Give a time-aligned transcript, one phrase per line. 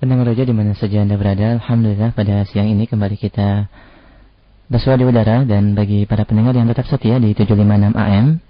[0.00, 3.68] Pendengar roja di mana saja Anda berada, Alhamdulillah pada siang ini kembali kita
[4.72, 8.40] bersua di udara dan bagi para pendengar yang tetap setia di 756 AM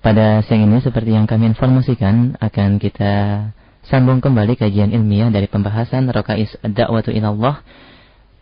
[0.00, 3.12] pada siang ini seperti yang kami informasikan akan kita
[3.84, 7.60] sambung kembali kajian ilmiah dari pembahasan Rokais Da'watu Ilallah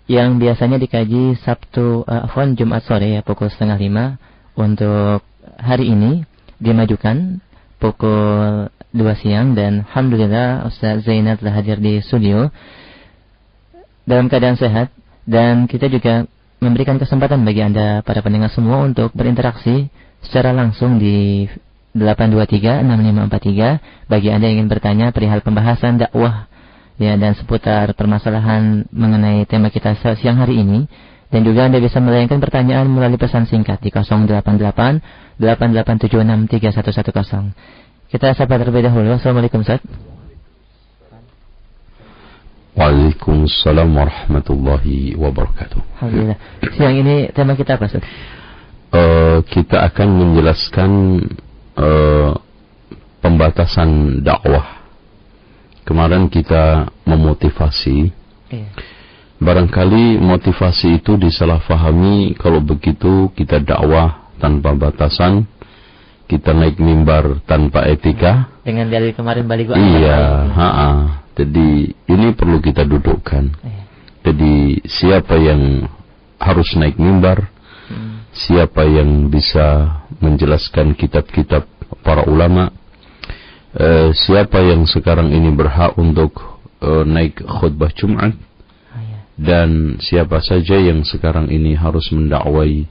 [0.07, 4.23] yang biasanya dikaji Sabtu uh, Jumat sore ya pukul setengah lima
[4.54, 5.27] untuk
[5.59, 6.23] hari ini
[6.62, 7.43] dimajukan
[7.83, 12.46] pukul 2 siang dan Alhamdulillah Ustaz Zainal telah hadir di studio.
[14.07, 14.95] Dalam keadaan sehat
[15.27, 16.31] dan kita juga
[16.63, 19.90] memberikan kesempatan bagi Anda para pendengar semua untuk berinteraksi
[20.23, 21.50] secara langsung di
[21.99, 26.46] 8236543 bagi Anda yang ingin bertanya perihal pembahasan dakwah
[27.03, 30.87] ya dan seputar permasalahan mengenai tema kita siang hari ini
[31.32, 37.56] dan juga Anda bisa melayangkan pertanyaan melalui pesan singkat di 088 887631110
[38.12, 39.17] kita sapa terlebih dahulu.
[39.17, 39.81] Assalamualaikum Ustaz.
[42.77, 45.81] Waalaikumsalam warahmatullahi wabarakatuh.
[45.97, 46.37] Alhamdulillah.
[46.77, 48.05] Siang ini tema kita apa Ustaz?
[48.93, 50.91] Uh, kita akan menjelaskan
[51.81, 52.37] uh,
[53.25, 54.84] pembatasan dakwah.
[55.89, 58.12] Kemarin kita memotivasi.
[58.53, 58.69] Iya.
[59.43, 65.51] Barangkali motivasi itu disalahfahami kalau begitu kita dakwah tanpa batasan
[66.31, 68.49] kita naik mimbar tanpa etika.
[68.62, 69.77] Dengan dari kemarin balik gua.
[69.77, 70.91] Iya, ha -ha.
[71.37, 73.45] Jadi ini perlu kita dudukkan.
[73.67, 73.83] Iya.
[74.23, 75.91] Jadi siapa yang
[76.39, 77.51] harus naik mimbar?
[77.91, 78.25] Hmm.
[78.33, 81.67] Siapa yang bisa menjelaskan kitab-kitab
[82.01, 82.71] para ulama?
[83.73, 88.37] Uh, siapa yang sekarang ini berhak untuk uh, naik khutbah Jumat?
[89.43, 92.87] Dan siapa saja yang sekarang ini harus mendakwai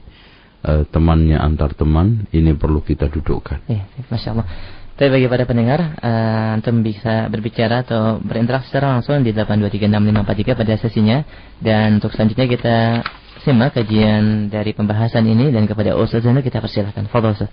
[0.68, 3.64] uh, temannya antar teman ini perlu kita dudukkan.
[3.72, 4.44] Ya, masya Allah.
[4.92, 10.76] Tapi bagi para pendengar, uh, antum bisa berbicara atau berinteraksi secara langsung di 8236543 pada
[10.76, 11.24] sesinya.
[11.56, 13.00] Dan untuk selanjutnya kita
[13.40, 17.08] simak kajian dari pembahasan ini dan kepada Ustaz Zainal kita persilahkan.
[17.08, 17.48] Fadol Ustaz.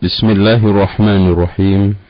[0.00, 2.07] Bismillahirrahmanirrahim.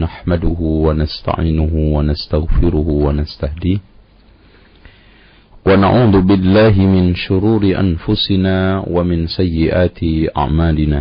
[0.00, 3.80] Nahmaduhu wa nasta'inuhu wa nastaghfiruhu wa nastahdihi
[5.68, 10.00] ونعوذ بالله من شرور أنفسنا ومن سيئات
[10.36, 11.00] أعمالنا.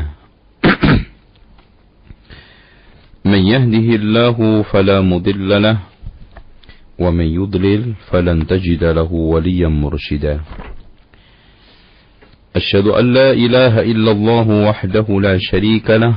[3.32, 5.78] من يهده الله فلا مضل له
[7.00, 10.40] ومن يضلل فلن تجد له وليا مرشدا.
[12.56, 16.16] أشهد أن لا إله إلا الله وحده لا شريك له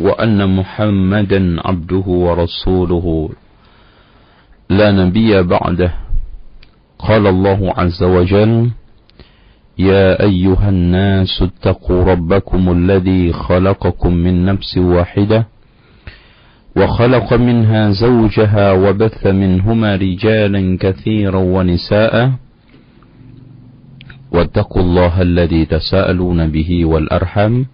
[0.00, 3.28] وأن محمدا عبده ورسوله.
[4.70, 5.92] لا نبي بعده.
[6.98, 8.70] قال الله عز وجل
[9.78, 15.46] يا أيها الناس اتقوا ربكم الذي خلقكم من نفس واحدة
[16.76, 22.32] وخلق منها زوجها وبث منهما رجالا كثيرا ونساء.
[24.32, 27.64] واتقوا الله الذي تساءلون به والأرحم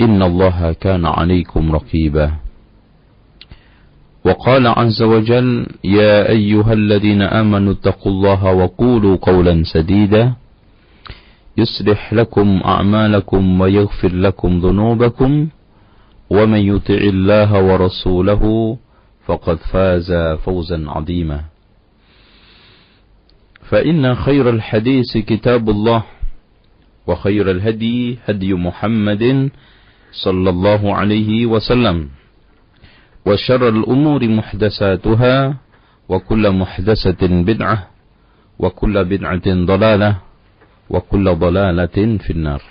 [0.00, 2.32] إن الله كان عليكم رقيبا.
[4.24, 10.32] وقال عز وجل يا أيها الذين آمنوا اتقوا الله وقولوا قولا سديدا.
[11.56, 15.48] يصلح لكم أعمالكم ويغفر لكم ذنوبكم.
[16.30, 18.76] ومن يطع الله ورسوله
[19.26, 20.12] فقد فاز
[20.44, 21.40] فوزا عظيما.
[23.68, 26.04] فإن خير الحديث كتاب الله
[27.06, 29.50] وخير الهدي هدي محمد
[30.15, 32.09] صلى الله عليه وسلم
[33.25, 35.35] وشر الأمور محدثاتها
[36.09, 37.77] وكل محدثة بدعة
[38.59, 40.11] وكل بدعة ضلالة
[40.89, 42.61] وكل ضلالة في النار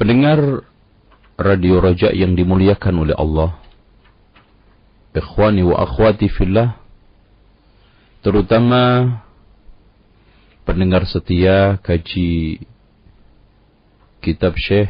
[0.00, 0.64] Pendengar
[1.36, 3.52] Radio Raja yang dimuliakan oleh Allah
[5.12, 6.72] Ikhwani wa akhwati fillah
[8.24, 9.12] Terutama
[10.64, 12.64] pendengar setia kaji
[14.25, 14.89] kitab Syekh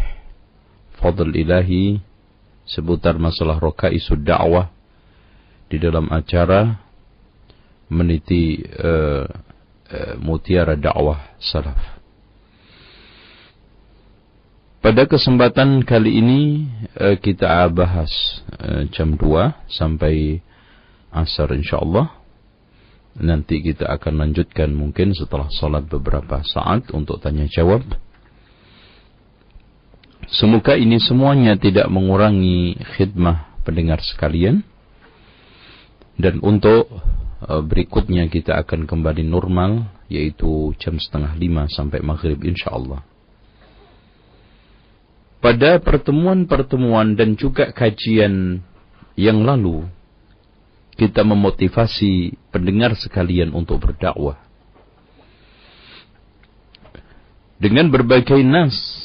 [1.03, 1.99] fadl ilahi
[2.63, 4.71] seputar masalah rokaisud dakwah
[5.67, 6.79] di dalam acara
[7.91, 9.27] meniti uh,
[9.91, 11.99] uh, mutiara dakwah salaf.
[14.79, 16.41] Pada kesempatan kali ini
[16.95, 18.39] uh, kita bahas
[18.95, 19.19] jam 2
[19.67, 20.39] sampai
[21.11, 22.23] asar insyaallah.
[23.15, 27.83] Nanti kita akan lanjutkan mungkin setelah salat beberapa saat untuk tanya jawab.
[30.29, 34.65] Semoga ini semuanya tidak mengurangi khidmah pendengar sekalian.
[36.15, 36.87] Dan untuk
[37.43, 43.03] uh, berikutnya kita akan kembali normal, yaitu jam setengah lima sampai maghrib insya Allah.
[45.45, 48.65] pada pertemuan-pertemuan dan juga kajian
[49.13, 49.85] yang lalu
[50.97, 54.41] kita memotivasi pendengar sekalian untuk berdakwah
[57.61, 59.04] dengan berbagai nas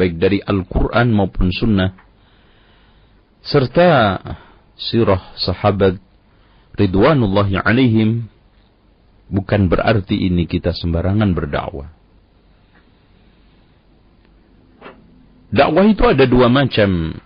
[0.00, 1.92] baik dari Al-Quran maupun Sunnah
[3.44, 4.16] serta
[4.80, 6.00] sirah sahabat
[6.76, 8.24] ridwanullahi alaihim
[9.28, 11.92] bukan berarti ini kita sembarangan berdakwah.
[15.50, 17.20] Dakwah itu ada dua macam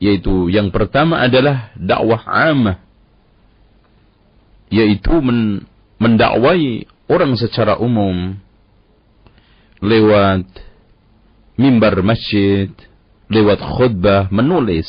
[0.00, 2.80] yaitu yang pertama adalah dakwah amah
[4.72, 5.68] yaitu men
[6.00, 8.40] mendakwai orang secara umum
[9.84, 10.48] lewat
[11.60, 12.72] mimbar masjid,
[13.28, 14.88] lewat khutbah, menulis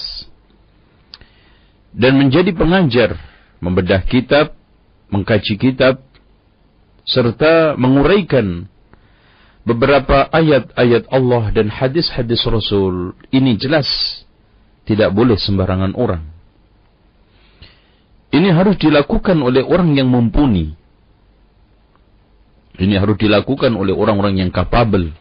[1.92, 3.20] dan menjadi pengajar,
[3.60, 4.56] membedah kitab,
[5.12, 6.00] mengkaji kitab
[7.04, 8.72] serta menguraikan
[9.68, 13.20] beberapa ayat-ayat Allah dan hadis-hadis Rasul.
[13.30, 13.88] Ini jelas
[14.88, 16.24] tidak boleh sembarangan orang.
[18.32, 20.80] Ini harus dilakukan oleh orang yang mumpuni.
[22.80, 25.12] Ini harus dilakukan oleh orang-orang yang kapabel.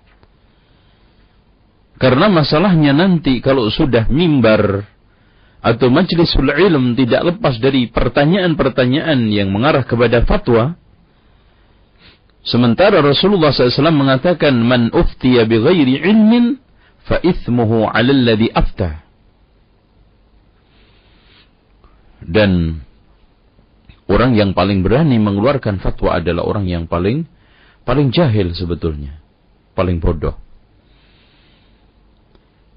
[2.01, 4.89] Karena masalahnya nanti kalau sudah mimbar
[5.61, 10.81] atau majlisul ilm tidak lepas dari pertanyaan-pertanyaan yang mengarah kepada fatwa.
[12.41, 16.57] Sementara Rasulullah SAW mengatakan, Man uftiya bi ghairi ilmin,
[17.05, 19.05] fa ithmuhu ala alladhi aftah.
[22.25, 22.81] Dan
[24.11, 27.31] Orang yang paling berani mengeluarkan fatwa adalah orang yang paling
[27.87, 29.23] paling jahil sebetulnya,
[29.79, 30.35] paling bodoh.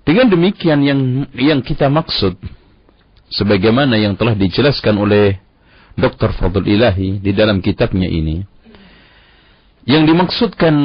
[0.04, 1.00] Dengan demikian yang
[1.32, 2.36] yang kita maksud
[3.32, 5.40] sebagaimana yang telah dijelaskan oleh
[5.96, 6.36] Dr.
[6.36, 8.44] Fadl Ilahi di dalam kitabnya ini
[9.88, 10.76] yang dimaksudkan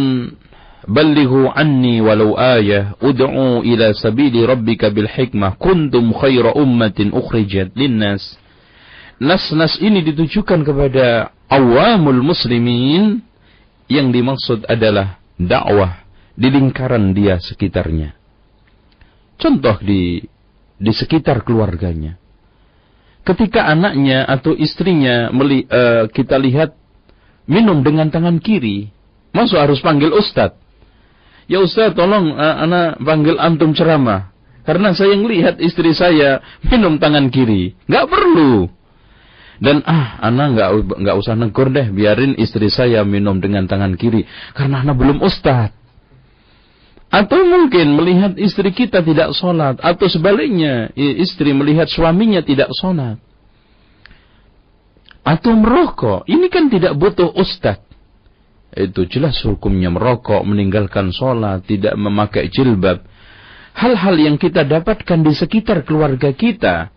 [0.86, 8.38] balighu anni walau ayah ud'u ila sabili rabbika bil hikmah kuntum khaira ummatin ukhrijat linnas
[9.18, 13.22] nas-nas ini ditujukan kepada awamul muslimin
[13.90, 16.04] yang dimaksud adalah dakwah
[16.38, 18.17] di lingkaran dia sekitarnya.
[19.38, 20.18] Contoh di
[20.78, 22.18] di sekitar keluarganya.
[23.22, 26.74] Ketika anaknya atau istrinya meli, uh, kita lihat
[27.44, 28.88] minum dengan tangan kiri,
[29.30, 30.58] masuk harus panggil ustadz.
[31.46, 34.34] Ya ustadz tolong uh, anak panggil antum ceramah.
[34.66, 37.72] Karena saya melihat istri saya minum tangan kiri.
[37.88, 38.68] Nggak perlu.
[39.58, 40.70] Dan ah, anak nggak
[41.02, 44.22] nggak usah negur deh, biarin istri saya minum dengan tangan kiri
[44.54, 45.74] karena anak belum ustad.
[47.08, 53.16] Atau mungkin melihat istri kita tidak sholat, atau sebaliknya istri melihat suaminya tidak sholat.
[55.24, 57.80] Atau merokok, ini kan tidak butuh ustad.
[58.72, 63.00] Itu jelas hukumnya merokok, meninggalkan sholat, tidak memakai jilbab.
[63.72, 66.92] Hal-hal yang kita dapatkan di sekitar keluarga kita,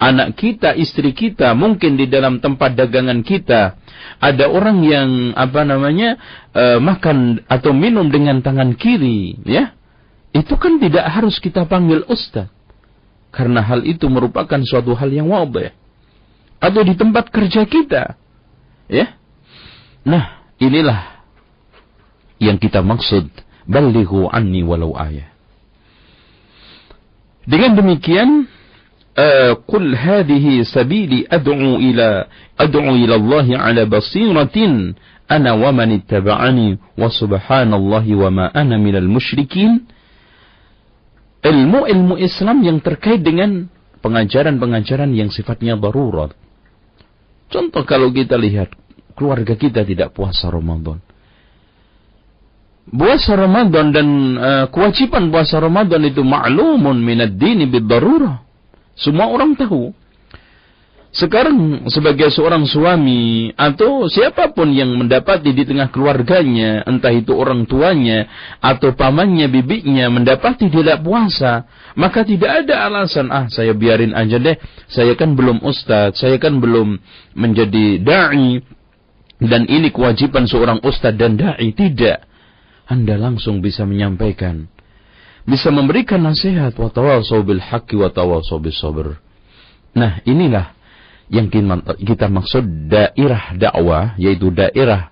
[0.00, 3.76] anak kita, istri kita, mungkin di dalam tempat dagangan kita
[4.16, 6.16] ada orang yang apa namanya
[6.56, 9.76] uh, makan atau minum dengan tangan kiri, ya.
[10.32, 12.48] Itu kan tidak harus kita panggil ustaz.
[13.30, 15.74] Karena hal itu merupakan suatu hal yang wabah.
[16.58, 18.14] Atau di tempat kerja kita.
[18.90, 19.18] Ya.
[20.06, 21.22] Nah, inilah
[22.38, 23.26] yang kita maksud
[23.66, 25.30] balighu anni walau ayah.
[27.42, 28.46] Dengan demikian
[29.67, 32.27] قل هذه سبيلي أدعو إلى
[32.59, 34.57] أدعو إلى الله على بصيرة
[35.31, 36.67] أنا ومن اتبعني
[36.99, 39.71] وسبحان الله وما أنا من المشركين
[41.45, 43.69] ilmu-ilmu Islam yang terkait dengan
[44.01, 46.33] pengajaran-pengajaran yang sifatnya darurat.
[47.53, 48.73] Contoh kalau kita lihat
[49.13, 50.97] keluarga kita tidak puasa Ramadan.
[52.85, 58.45] Puasa Ramadan dan uh, kewajiban puasa Ramadan itu ma'lumun minad dini bid darurah.
[59.00, 59.96] semua orang tahu.
[61.10, 67.66] Sekarang sebagai seorang suami atau siapa pun yang mendapati di tengah keluarganya, entah itu orang
[67.66, 68.30] tuanya
[68.62, 71.66] atau pamannya, bibinya mendapati tidak puasa,
[71.98, 74.54] maka tidak ada alasan, ah saya biarin aja deh,
[74.86, 77.02] saya kan belum ustadz, saya kan belum
[77.34, 78.62] menjadi da'i,
[79.42, 81.74] dan ini kewajiban seorang ustadz dan da'i.
[81.74, 82.18] Tidak.
[82.86, 84.70] Anda langsung bisa menyampaikan
[85.50, 89.18] bisa memberikan nasihat wa tawasau bil haqqi wa tawasau bis sabr.
[89.98, 90.78] Nah, inilah
[91.26, 91.50] yang
[91.98, 95.10] kita maksud daerah dakwah yaitu daerah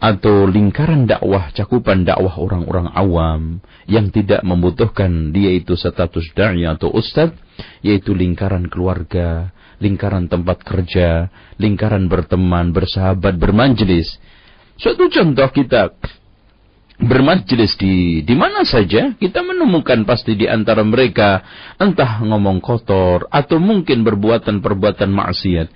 [0.00, 6.88] atau lingkaran dakwah cakupan dakwah orang-orang awam yang tidak membutuhkan dia itu status dai atau
[6.92, 7.36] ustadz
[7.84, 11.28] yaitu lingkaran keluarga, lingkaran tempat kerja,
[11.60, 14.16] lingkaran berteman, bersahabat, bermanjelis.
[14.80, 15.92] Suatu contoh kita
[17.00, 21.40] bermajlis di di mana saja kita menemukan pasti di antara mereka
[21.80, 25.68] entah ngomong kotor atau mungkin perbuatan-perbuatan maksiat.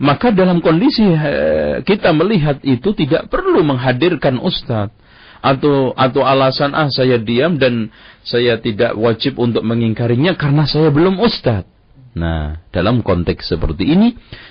[0.00, 4.96] Maka dalam kondisi eh, kita melihat itu tidak perlu menghadirkan ustadz
[5.40, 7.88] atau atau alasan ah saya diam dan
[8.20, 11.68] saya tidak wajib untuk mengingkarinya karena saya belum ustadz
[12.12, 14.08] nah dalam konteks seperti ini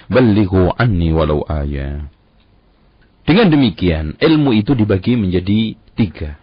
[0.10, 2.10] balighu anni walau ayat
[3.30, 6.42] dengan demikian, ilmu itu dibagi menjadi tiga.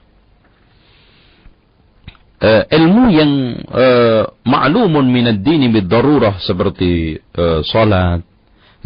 [2.39, 3.33] Uh, ilmu yang
[3.75, 8.23] uh, ma'lumun minad dini bid-darurah seperti uh, salat,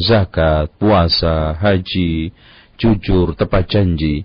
[0.01, 2.33] zakat, puasa, haji,
[2.81, 4.25] jujur, tepat janji.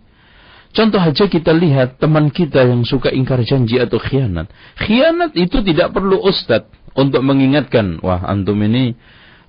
[0.71, 4.47] Contoh aja kita lihat teman kita yang suka ingkar janji atau khianat.
[4.79, 8.95] Khianat itu tidak perlu ustadz untuk mengingatkan, wah antum ini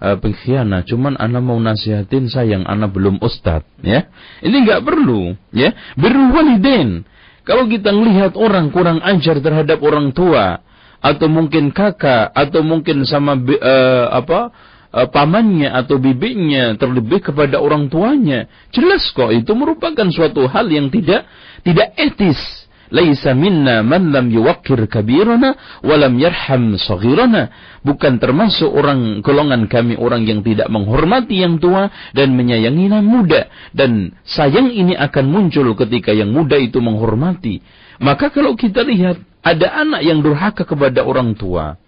[0.07, 0.87] uh, pengkhianat.
[0.87, 4.07] Cuman anak mau nasihatin sayang anak belum ustad, ya.
[4.47, 5.75] Ini nggak perlu, ya.
[5.99, 7.03] Berwalidain.
[7.43, 10.63] Kalau kita melihat orang kurang ajar terhadap orang tua
[10.99, 14.51] atau mungkin kakak atau mungkin sama uh, apa
[14.91, 20.91] uh, pamannya atau bibinya terlebih kepada orang tuanya, jelas kok itu merupakan suatu hal yang
[20.91, 21.23] tidak
[21.63, 27.51] tidak etis Laisa minna man lam yuwakkir kabirana walam yarham saghirana.
[27.83, 33.51] Bukan termasuk orang golongan kami orang yang tidak menghormati yang tua dan menyayangi yang muda.
[33.75, 37.63] Dan sayang ini akan muncul ketika yang muda itu menghormati.
[37.99, 41.79] Maka kalau kita lihat ada anak yang durhaka kepada orang tua.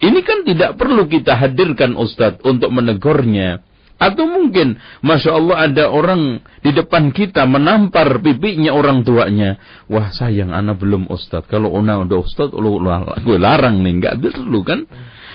[0.00, 3.60] Ini kan tidak perlu kita hadirkan Ustadz untuk menegurnya
[4.00, 9.60] atau mungkin, Masya Allah ada orang di depan kita menampar pipinya orang tuanya.
[9.92, 11.44] Wah sayang, anak belum ustad.
[11.44, 12.80] Kalau ona udah ustad, lu,
[13.20, 14.00] gue larang nih.
[14.00, 14.88] Nggak perlu kan?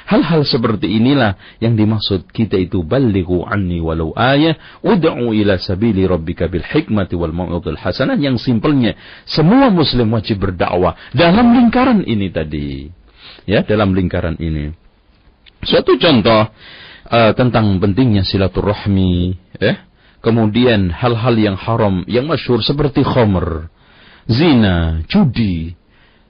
[0.05, 4.53] Hal-hal seperti inilah yang dimaksud kita itu balighu anni walau ayah
[4.85, 8.93] ud'u ila sabili rabbika bil hikmati wal mau'idil hasanah yang simpelnya
[9.25, 12.85] semua muslim wajib berdakwah dalam lingkaran ini tadi
[13.49, 14.77] ya dalam lingkaran ini
[15.65, 16.53] suatu contoh
[17.09, 19.77] uh, tentang pentingnya silaturahmi, eh?
[20.25, 23.69] Kemudian hal-hal yang haram, yang masyhur seperti khomer,
[24.25, 25.77] zina, judi.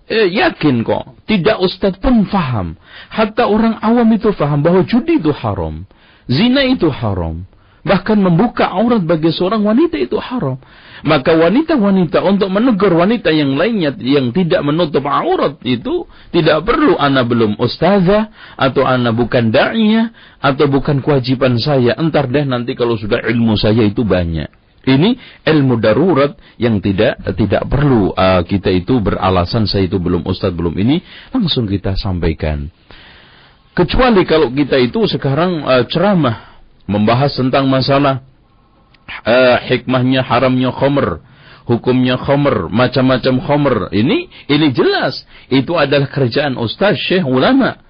[0.05, 2.77] Eh, yakin kok, tidak ustadz pun faham.
[3.09, 5.87] Hatta orang awam itu faham bahwa judi itu haram.
[6.29, 7.47] Zina itu haram.
[7.81, 10.61] Bahkan membuka aurat bagi seorang wanita itu haram.
[11.05, 17.29] Maka wanita-wanita untuk menegur wanita yang lainnya yang tidak menutup aurat itu tidak perlu anak
[17.29, 20.09] belum ustazah atau anak bukan da'iyah
[20.41, 21.93] atau bukan kewajiban saya.
[22.01, 24.49] Entar deh nanti kalau sudah ilmu saya itu banyak.
[24.85, 30.53] Ini ilmu darurat yang tidak tidak perlu uh, kita itu beralasan saya itu belum ustaz
[30.57, 32.65] belum ini langsung kita sampaikan.
[33.77, 38.25] Kecuali kalau kita itu sekarang uh, ceramah membahas tentang masalah
[39.05, 41.21] uh, hikmahnya haramnya khomer,
[41.69, 43.77] hukumnya khomer, macam-macam khomer.
[43.93, 44.17] Ini
[44.49, 45.23] ini jelas.
[45.49, 47.81] Itu adalah kerjaan ustaz, syekh, ulama.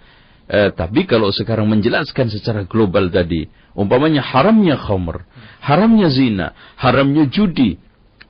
[0.45, 5.25] Uh, tapi kalau sekarang menjelaskan secara global tadi, umpamanya haramnya khomer,
[5.63, 7.81] haramnya zina, haramnya judi,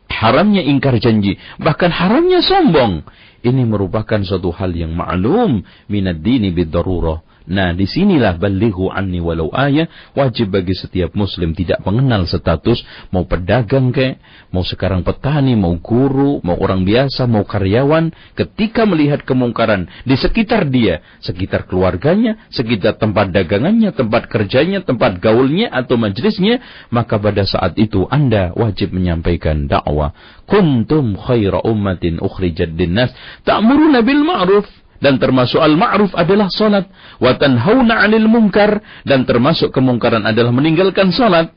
[0.08, 3.04] haramnya ingkar janji, bahkan haramnya sombong.
[3.46, 9.22] Ini merupakan suatu hal yang ma'lum minad dini bid darurah Nah, di sinilah balighu anni
[9.22, 9.86] walau ayah.
[10.18, 12.82] Wajib bagi setiap muslim tidak mengenal status
[13.14, 14.18] mau pedagang ke,
[14.50, 20.66] mau sekarang petani, mau guru, mau orang biasa, mau karyawan, ketika melihat kemungkaran di sekitar
[20.74, 27.78] dia, sekitar keluarganya, sekitar tempat dagangannya, tempat kerjanya, tempat gaulnya atau majelisnya, maka pada saat
[27.78, 30.18] itu Anda wajib menyampaikan dakwah.
[30.50, 33.14] Kuntum khaira ummatin ukhrijat dinnas
[33.46, 34.66] ta'muruna bil ma'ruf
[35.00, 36.88] dan termasuk al-ma'ruf adalah salat
[37.20, 41.52] wa tanhauna 'anil munkar dan termasuk kemungkaran adalah meninggalkan salat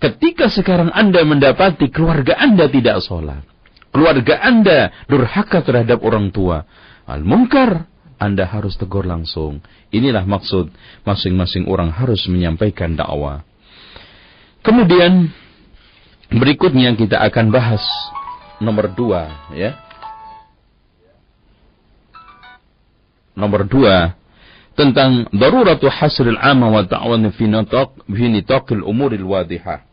[0.00, 3.44] ketika sekarang Anda mendapati keluarga Anda tidak salat
[3.92, 6.64] keluarga Anda durhaka terhadap orang tua
[7.06, 9.60] al-munkar anda harus tegur langsung.
[9.92, 10.72] Inilah maksud
[11.04, 13.44] masing-masing orang harus menyampaikan dakwah.
[14.64, 15.30] Kemudian
[16.32, 17.84] berikutnya kita akan bahas
[18.58, 19.85] nomor dua, ya.
[23.36, 24.16] Nomor dua,
[24.72, 29.84] tentang daruratu hasril amma wa ta'wan fi nitaq fi nitaqil umuril wadihah.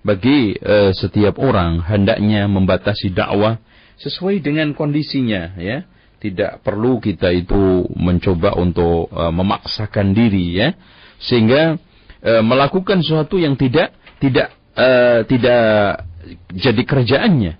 [0.00, 3.60] Bagi uh, setiap orang hendaknya membatasi dakwah
[4.00, 5.86] sesuai dengan kondisinya ya.
[6.20, 10.76] Tidak perlu kita itu mencoba untuk uh, memaksakan diri ya
[11.16, 11.80] sehingga
[12.20, 16.04] uh, melakukan sesuatu yang tidak tidak uh, tidak
[16.52, 17.52] jadi kerjaannya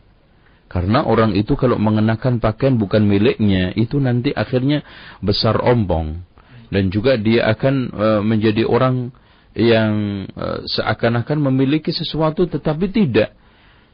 [0.71, 4.87] karena orang itu kalau mengenakan pakaian bukan miliknya, itu nanti akhirnya
[5.19, 6.23] besar ombong.
[6.71, 9.11] Dan juga dia akan uh, menjadi orang
[9.59, 9.91] yang
[10.31, 13.35] uh, seakan-akan memiliki sesuatu tetapi tidak.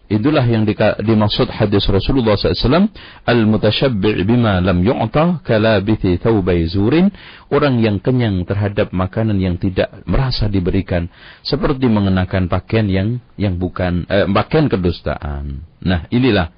[0.06, 0.62] Itulah yang
[1.02, 2.94] dimaksud hadis Rasulullah SAW.
[3.26, 7.10] Al-mutashabbi' bima lam yu'ta kalabithi thawbai zurin.
[7.50, 11.10] Orang yang kenyang terhadap makanan yang tidak merasa diberikan.
[11.42, 15.66] Seperti mengenakan pakaian yang yang bukan, eh, pakaian kedustaan.
[15.82, 16.54] Nah inilah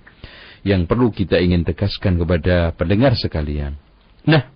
[0.67, 3.79] yang perlu kita ingin tegaskan kepada pendengar sekalian.
[4.27, 4.49] Nah,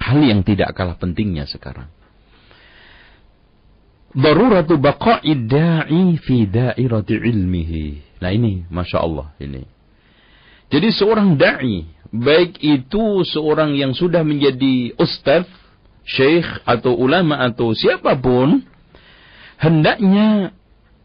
[0.00, 1.90] hal yang tidak kalah pentingnya sekarang
[4.12, 7.84] daruratu baqa'i da'i fi da'irati ilmihi.
[8.20, 9.64] Nah ini, Masya Allah ini.
[10.72, 15.44] Jadi seorang da'i, baik itu seorang yang sudah menjadi ustaz,
[16.04, 18.64] syekh atau ulama atau siapa pun,
[19.60, 20.56] hendaknya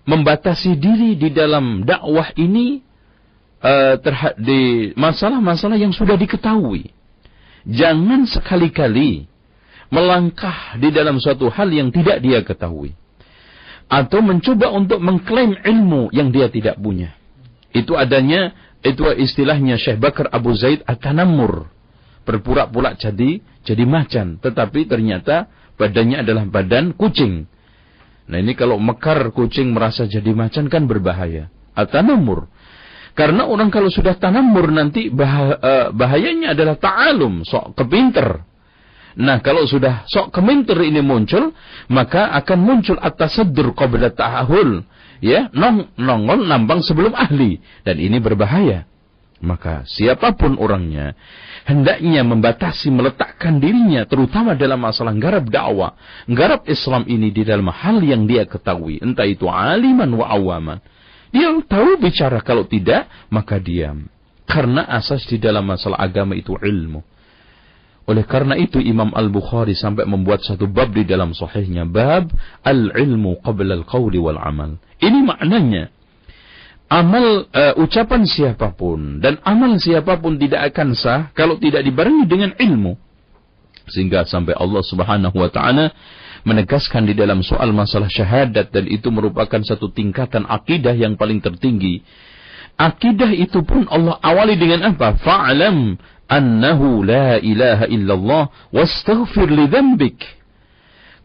[0.08, 2.80] membatasi diri di dalam dakwah ini
[3.62, 3.96] uh,
[4.38, 6.92] di masalah-masalah yang sudah diketahui.
[7.68, 9.28] Jangan sekali-kali
[9.92, 12.96] melangkah di dalam suatu hal yang tidak dia ketahui.
[13.88, 17.16] Atau mencoba untuk mengklaim ilmu yang dia tidak punya.
[17.72, 18.52] Itu adanya,
[18.84, 21.72] itu istilahnya Syekh Bakar Abu Zaid At-Tanammur.
[22.28, 24.44] Berpura-pura jadi jadi macan.
[24.44, 25.48] Tetapi ternyata
[25.80, 27.48] badannya adalah badan kucing.
[28.28, 31.48] Nah ini kalau mekar kucing merasa jadi macan kan berbahaya.
[31.72, 32.52] At-Tanammur.
[33.18, 38.46] Karena orang kalau sudah tanamur nanti eh, bahayanya adalah ta'alum, sok kepinter.
[39.18, 41.50] Nah, kalau sudah sok keminter ini muncul,
[41.90, 44.86] maka akan muncul atas sedur qabla ta'ahul.
[45.18, 47.58] Ya, nong, nongol nambang sebelum ahli.
[47.82, 48.86] Dan ini berbahaya.
[49.42, 51.14] Maka siapa pun orangnya,
[51.66, 55.94] hendaknya membatasi meletakkan dirinya, terutama dalam masalah garap dakwah.
[56.30, 59.02] Garap Islam ini di dalam hal yang dia ketahui.
[59.02, 60.78] Entah itu aliman wa awaman.
[61.32, 64.08] Dia tahu bicara, kalau tidak, maka diam.
[64.48, 67.04] Karena asas di dalam masalah agama itu ilmu.
[68.08, 71.84] Oleh karena itu Imam Al-Bukhari sampai membuat satu bab di dalam sahihnya.
[71.84, 72.32] Bab
[72.64, 74.80] al-ilmu qabla al-qawli wal-amal.
[75.04, 75.92] Ini maknanya.
[76.88, 82.24] Amal uh, ucapan siapa pun dan amal siapa pun tidak akan sah kalau tidak dibarengi
[82.24, 82.96] dengan ilmu.
[83.92, 85.92] Sehingga sampai Allah Subhanahu wa taala
[86.48, 92.08] menegaskan di dalam soal masalah syahadat dan itu merupakan satu tingkatan akidah yang paling tertinggi.
[92.80, 95.20] Akidah itu pun Allah awali dengan apa?
[95.20, 96.00] Fa'lam
[96.32, 100.24] annahu la ilaha illallah wastaghfir li dhanbik.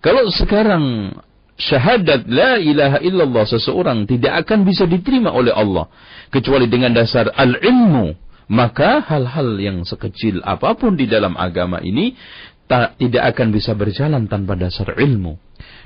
[0.02, 1.14] Kalau sekarang
[1.54, 5.86] syahadat la ilaha illallah seseorang tidak akan bisa diterima oleh Allah
[6.34, 8.16] kecuali dengan dasar al-ilmu,
[8.50, 12.18] maka hal-hal yang sekecil apa pun di dalam agama ini
[12.66, 15.36] tak, tidak akan bisa berjalan tanpa dasar ilmu.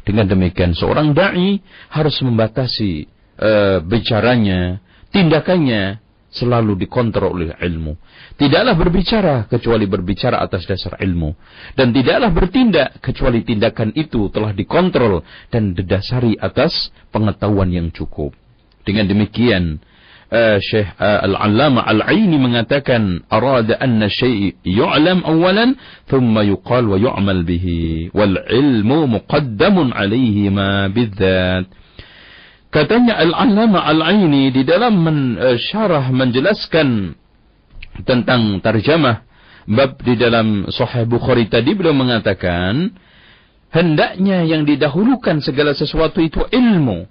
[0.07, 1.59] Dengan demikian seorang dai
[1.91, 3.11] harus membatasi
[3.43, 4.79] uh, bicaranya,
[5.11, 5.99] tindakannya
[6.37, 7.97] selalu dikontrol oleh ilmu.
[8.37, 11.33] Tidaklah berbicara kecuali berbicara atas dasar ilmu.
[11.73, 18.37] Dan tidaklah bertindak kecuali tindakan itu telah dikontrol dan didasari atas pengetahuan yang cukup.
[18.85, 19.81] Dengan demikian,
[20.33, 25.79] uh, Syekh uh, Al-Allama Al-Aini mengatakan, Arada anna syai' yu'lam awalan,
[26.11, 28.11] thumma yuqal wa yu'mal bihi.
[28.15, 31.67] Wal ilmu muqaddamun alaihi ma bidzat.
[32.71, 37.15] Katanya Al-Allama Al-Aini di dalam men, uh, syarah menjelaskan
[38.05, 39.25] tentang tarjamah
[39.67, 42.95] bab di dalam Sahih Bukhari tadi beliau mengatakan
[43.75, 47.09] hendaknya yang didahulukan segala sesuatu itu ilmu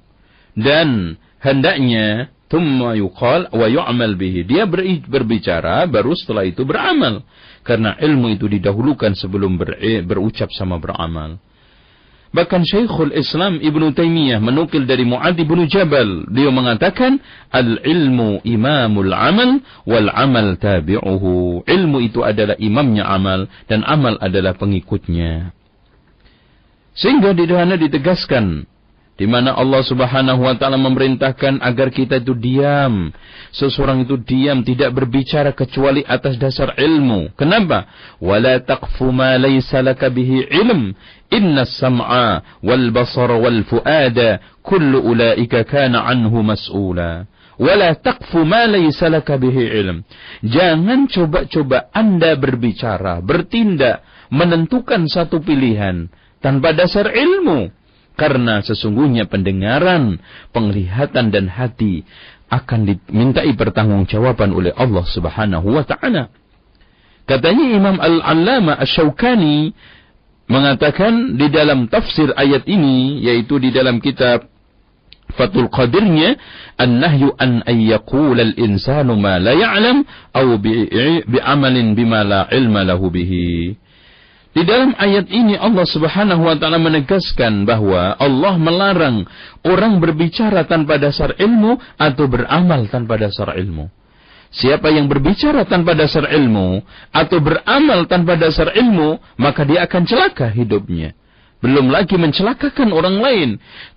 [0.55, 4.69] dan hendaknya thumma yuqal wa yu'mal bihi dia
[5.05, 7.25] berbicara baru setelah itu beramal
[7.65, 11.41] karena ilmu itu didahulukan sebelum ber, berucap sama beramal
[12.35, 16.27] Bahkan Syekhul Islam Ibn Taymiyah menukil dari Mu'ad Ibn Jabal.
[16.27, 17.15] Dia mengatakan,
[17.47, 21.63] Al-ilmu imamul amal, wal amal tabi'uhu.
[21.63, 25.55] Ilmu itu adalah imamnya amal, dan amal adalah pengikutnya.
[26.91, 28.67] Sehingga di sana ditegaskan,
[29.15, 33.15] di mana Allah Subhanahu wa taala memerintahkan agar kita itu diam.
[33.55, 37.31] Seseorang itu diam tidak berbicara kecuali atas dasar ilmu.
[37.39, 37.87] Kenapa?
[38.19, 40.91] Wala taqfu ma laysa laka bihi ilm.
[41.31, 47.23] Inna as-sam'a wal basara wal fuada kullu ulaika kana anhu mas'ula.
[47.55, 50.03] Wala taqfu ma laysa laka bihi ilm.
[50.43, 56.11] Jangan coba-coba Anda berbicara, bertindak, menentukan satu pilihan
[56.43, 57.84] tanpa dasar ilmu
[58.15, 60.23] karena sesungguhnya pendengaran,
[60.55, 62.07] penglihatan dan hati
[62.49, 66.31] akan dimintai pertanggungjawaban oleh Allah Subhanahu wa taala.
[67.25, 69.73] Katanya Imam Al-Allama Asy-Syaukani
[70.45, 74.45] mengatakan di dalam tafsir ayat ini yaitu di dalam kitab
[75.33, 76.37] Fatul Qadirnya
[76.77, 80.05] an-nahyu an ay yaqula al-insanu ma la ya'lam
[80.37, 83.73] aw bi amalin bima la ilma lahu bihi.
[84.55, 89.27] Di dalam ayat ini Allah Subhanahu wa taala menegaskan bahwa Allah melarang
[89.67, 93.91] orang berbicara tanpa dasar ilmu atau beramal tanpa dasar ilmu.
[94.55, 96.79] Siapa yang berbicara tanpa dasar ilmu
[97.11, 101.11] atau beramal tanpa dasar ilmu, maka dia akan celaka hidupnya.
[101.59, 103.49] Belum lagi mencelakakan orang lain.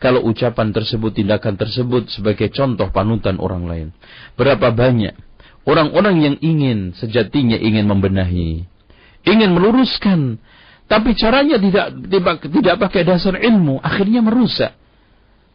[0.03, 3.89] Kalau ucapan tersebut, tindakan tersebut sebagai contoh panutan orang lain.
[4.35, 5.15] Berapa banyak
[5.63, 8.67] orang-orang yang ingin, sejatinya ingin membenahi.
[9.29, 10.41] Ingin meluruskan.
[10.89, 11.93] Tapi caranya tidak,
[12.49, 13.77] tidak, pakai dasar ilmu.
[13.85, 14.73] Akhirnya merusak.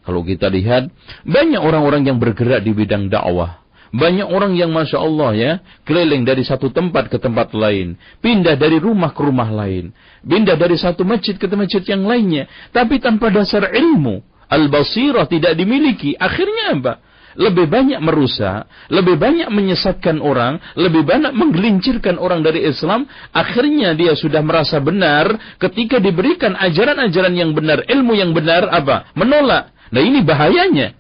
[0.06, 0.94] Kalau kita lihat,
[1.26, 5.52] banyak orang-orang yang bergerak di bidang dakwah banyak orang yang Masya Allah ya,
[5.86, 7.94] keliling dari satu tempat ke tempat lain.
[8.26, 9.94] Pindah dari rumah ke rumah lain.
[10.26, 12.50] Pindah dari satu masjid ke masjid yang lainnya.
[12.74, 14.26] Tapi tanpa dasar ilmu.
[14.50, 16.18] Al-basirah tidak dimiliki.
[16.18, 16.94] Akhirnya apa?
[17.34, 23.10] Lebih banyak merusak, lebih banyak menyesatkan orang, lebih banyak menggelincirkan orang dari Islam.
[23.34, 29.10] Akhirnya dia sudah merasa benar ketika diberikan ajaran-ajaran yang benar, ilmu yang benar, apa?
[29.18, 29.74] Menolak.
[29.90, 30.94] Nah ini bahayanya.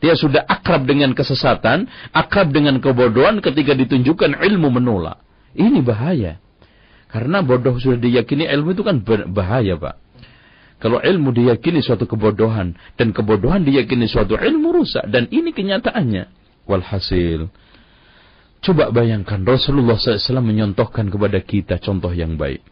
[0.00, 1.84] Dia sudah akrab dengan kesesatan,
[2.16, 5.20] akrab dengan kebodohan ketika ditunjukkan ilmu menolak.
[5.52, 6.40] Ini bahaya.
[7.10, 10.09] Karena bodoh sudah diyakini ilmu itu kan bahaya, Pak.
[10.80, 16.32] Kalau ilmu diyakini suatu kebodohan dan kebodohan diyakini suatu ilmu rusak dan ini kenyataannya.
[16.64, 17.52] Walhasil,
[18.64, 22.64] coba bayangkan Rasulullah SAW menyontohkan kepada kita contoh yang baik.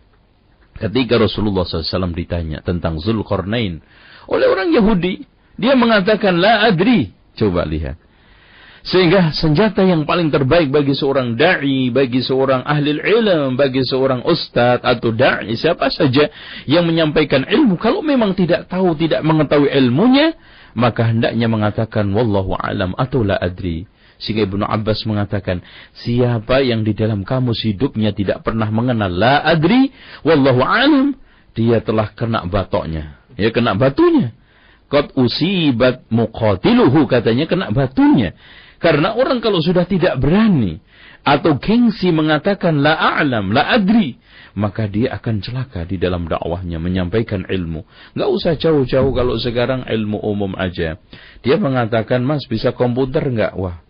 [0.79, 3.83] Ketika Rasulullah SAW ditanya tentang Zulkarnain
[4.31, 5.27] oleh orang Yahudi,
[5.59, 8.08] dia mengatakan la adri, Coba lihat.
[8.87, 14.87] Sehingga senjata yang paling terbaik bagi seorang da'i, bagi seorang ahli ilmu, bagi seorang ustadz
[14.87, 16.31] atau da'i, siapa saja
[16.65, 20.39] yang menyampaikan ilmu, kalau memang tidak tahu, tidak mengetahui ilmunya,
[20.79, 23.91] maka hendaknya mengatakan, Wallahu alam atau la adri.
[24.19, 25.63] Sehingga Ibnu Abbas mengatakan,
[25.95, 29.91] siapa yang di dalam kamus hidupnya tidak pernah mengenal la adri,
[30.23, 31.15] Wallahu alam,
[31.55, 33.19] dia telah kena batoknya.
[33.39, 34.35] Ya, kena batunya.
[34.91, 38.35] Qad usibat muqatiluhu katanya kena batunya.
[38.79, 40.79] Karena orang kalau sudah tidak berani
[41.27, 44.17] atau gengsi mengatakan la a'lam, la adri,
[44.55, 47.85] maka dia akan celaka di dalam dakwahnya menyampaikan ilmu.
[48.15, 50.97] Enggak usah jauh-jauh kalau sekarang ilmu umum aja.
[51.43, 53.83] Dia mengatakan, "Mas, bisa komputer enggak?" Wah,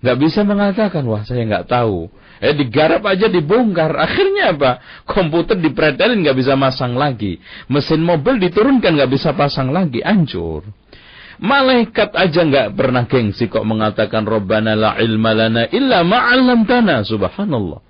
[0.00, 2.08] nggak bisa mengatakan, wah saya nggak tahu.
[2.40, 3.92] Eh digarap aja dibongkar.
[3.92, 4.80] Akhirnya apa?
[5.04, 7.36] Komputer dipretelin nggak bisa masang lagi.
[7.68, 10.00] Mesin mobil diturunkan nggak bisa pasang lagi.
[10.00, 10.64] Hancur.
[11.40, 16.04] Malaikat aja nggak pernah gengsi kok mengatakan Rabbana la ilma lana illa
[16.68, 17.80] tanah Subhanallah.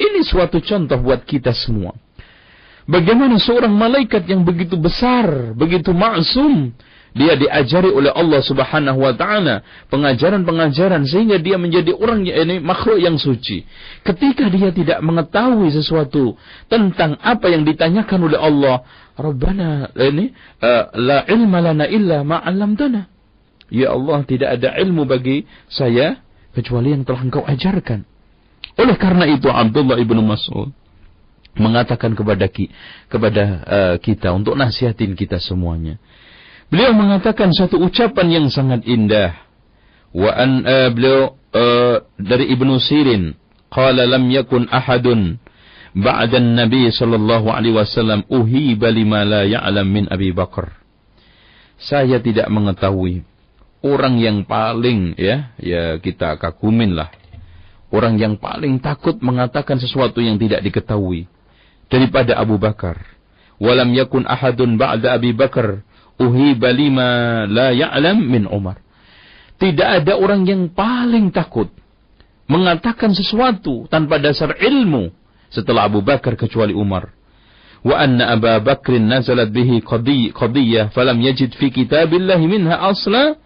[0.00, 1.92] Ini suatu contoh buat kita semua.
[2.88, 6.72] Bagaimana seorang malaikat yang begitu besar, begitu maksum,
[7.16, 13.16] dia diajari oleh Allah Subhanahu wa taala pengajaran-pengajaran sehingga dia menjadi orang ini makhluk yang
[13.16, 13.64] suci.
[14.04, 16.36] Ketika dia tidak mengetahui sesuatu
[16.68, 18.84] tentang apa yang ditanyakan oleh Allah,
[19.16, 23.08] Rabbana ini uh, la ilma lana illa ma 'allamtana.
[23.72, 26.22] Ya Allah, tidak ada ilmu bagi saya
[26.54, 28.06] kecuali yang telah Engkau ajarkan.
[28.76, 30.70] Oleh karena itu Abdullah ibnu Mas'ud
[31.56, 32.68] mengatakan kepada ki,
[33.08, 35.96] kepada uh, kita untuk nasihatin kita semuanya.
[36.68, 39.32] Beliau mengatakan satu ucapan yang sangat indah.
[40.12, 43.36] Wa an uh, beliau uh, dari Ibnu Sirin,
[43.72, 45.40] qala lam yakun ahadun
[45.96, 50.76] ba'da Nabi sallallahu alaihi wasallam uhiba lima la ya'lam min Abi Bakar.
[51.80, 53.24] Saya tidak mengetahui
[53.80, 57.08] orang yang paling ya, ya kita kagumin lah.
[57.88, 61.30] Orang yang paling takut mengatakan sesuatu yang tidak diketahui
[61.88, 63.00] daripada Abu Bakar.
[63.56, 65.80] Walam yakun ahadun ba'da Abi Bakar
[66.20, 68.84] uhiba lima la ya'lam min Umar.
[69.56, 71.72] Tidak ada orang yang paling takut
[72.44, 75.08] mengatakan sesuatu tanpa dasar ilmu
[75.56, 77.16] setelah Abu Bakar kecuali Umar.
[77.80, 79.80] Wa anna Abu Bakr nazalat bihi
[80.36, 83.40] qadiyah falam yajid fi kitabillah minha asla.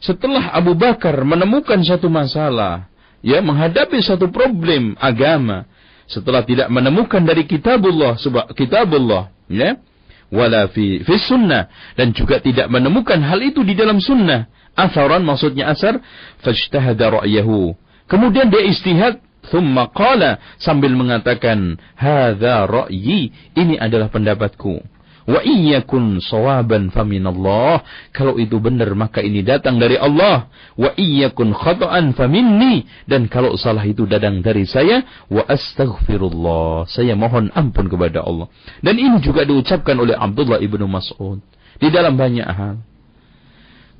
[0.00, 2.88] Setelah Abu Bakar menemukan satu masalah,
[3.24, 5.64] ya menghadapi satu problem agama,
[6.04, 8.20] setelah tidak menemukan dari kitabullah,
[8.52, 9.80] kitabullah, ya,
[10.28, 14.48] wala fi fi sunnah dan juga tidak menemukan hal itu di dalam sunnah.
[14.74, 16.02] Asaran maksudnya asar
[16.42, 17.72] fajtahada ra'yahu.
[18.10, 24.94] Kemudian dia istihad thumma qala sambil mengatakan hadza ra'yi ini adalah pendapatku.
[25.24, 27.80] Wa iyyakun sawaban faminallah.
[28.12, 30.52] Kalau itu benar maka ini datang dari Allah.
[30.76, 32.84] Wa iyyakun khata'an faminni.
[33.08, 35.00] Dan kalau salah itu datang dari saya.
[35.32, 36.84] Wa astaghfirullah.
[36.92, 38.52] Saya mohon ampun kepada Allah.
[38.84, 41.40] Dan ini juga diucapkan oleh Abdullah ibnu Mas'ud.
[41.80, 42.84] Di dalam banyak hal.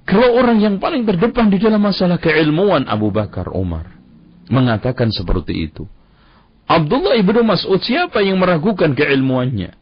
[0.04, 4.03] Kalau orang yang paling terdepan di dalam masalah keilmuan Abu Bakar Umar.
[4.48, 5.88] Mengatakan seperti itu.
[6.64, 9.76] Abdullah ibnu Mas'ud siapa yang meragukan keilmuannya?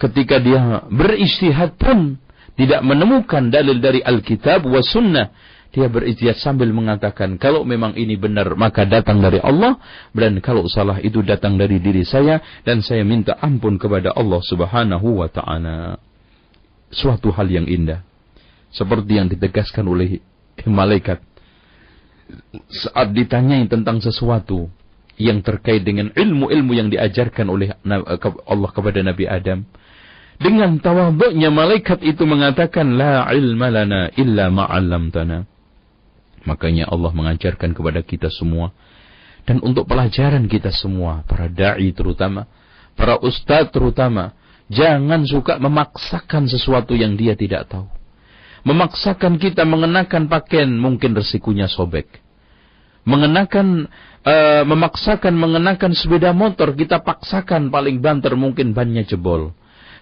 [0.00, 2.18] Ketika dia beristihad pun
[2.54, 5.28] tidak menemukan dalil dari Alkitab wa sunnah.
[5.74, 9.74] Dia beristihad sambil mengatakan, kalau memang ini benar, maka datang dari Allah.
[10.14, 12.38] Dan kalau salah itu datang dari diri saya.
[12.62, 15.98] Dan saya minta ampun kepada Allah subhanahu wa ta'ala.
[16.94, 18.06] Suatu hal yang indah.
[18.70, 20.22] Seperti yang ditegaskan oleh
[20.62, 21.18] malaikat.
[22.70, 24.70] Saat ditanyai tentang sesuatu
[25.20, 27.70] yang terkait dengan ilmu-ilmu yang diajarkan oleh
[28.46, 29.62] Allah kepada Nabi Adam
[30.42, 35.46] dengan tawaduknya malaikat itu mengatakan la ilma lana illa ma'allamtana.
[36.44, 38.74] Makanya Allah mengajarkan kepada kita semua
[39.44, 42.48] dan untuk pelajaran kita semua, para dai terutama,
[42.96, 44.32] para ustadz terutama,
[44.72, 47.84] jangan suka memaksakan sesuatu yang dia tidak tahu.
[48.64, 52.23] Memaksakan kita mengenakan pakaian mungkin resikonya sobek.
[53.04, 53.88] Mengenakan
[54.24, 59.52] uh, memaksakan mengenakan sepeda motor kita paksakan paling banter mungkin bannya jebol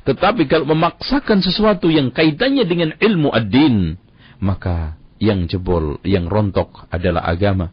[0.02, 3.94] tetapi kalau memaksakan sesuatu yang kaitannya dengan ilmu ad-din,
[4.42, 7.70] maka yang jebol, yang rontok adalah agama.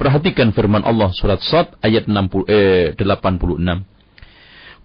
[0.00, 3.84] Perhatikan firman Allah surat Sad ayat 60, eh, 86.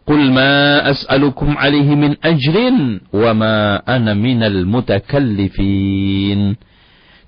[0.03, 3.55] Qul ma as'alukum alaihi min ajrin wa ma
[3.87, 6.59] ana minal mutakallifin.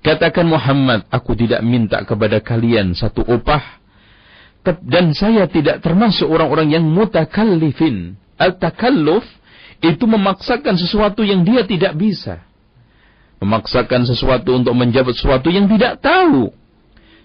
[0.04, 3.80] Katakan Muhammad, aku tidak minta kepada kalian satu upah
[4.64, 8.16] dan saya tidak termasuk orang-orang yang mutakallifin.
[8.36, 9.24] Al-takalluf
[9.84, 12.40] itu memaksakan sesuatu yang dia tidak bisa.
[13.44, 16.52] Memaksakan sesuatu untuk menjawab sesuatu yang tidak tahu.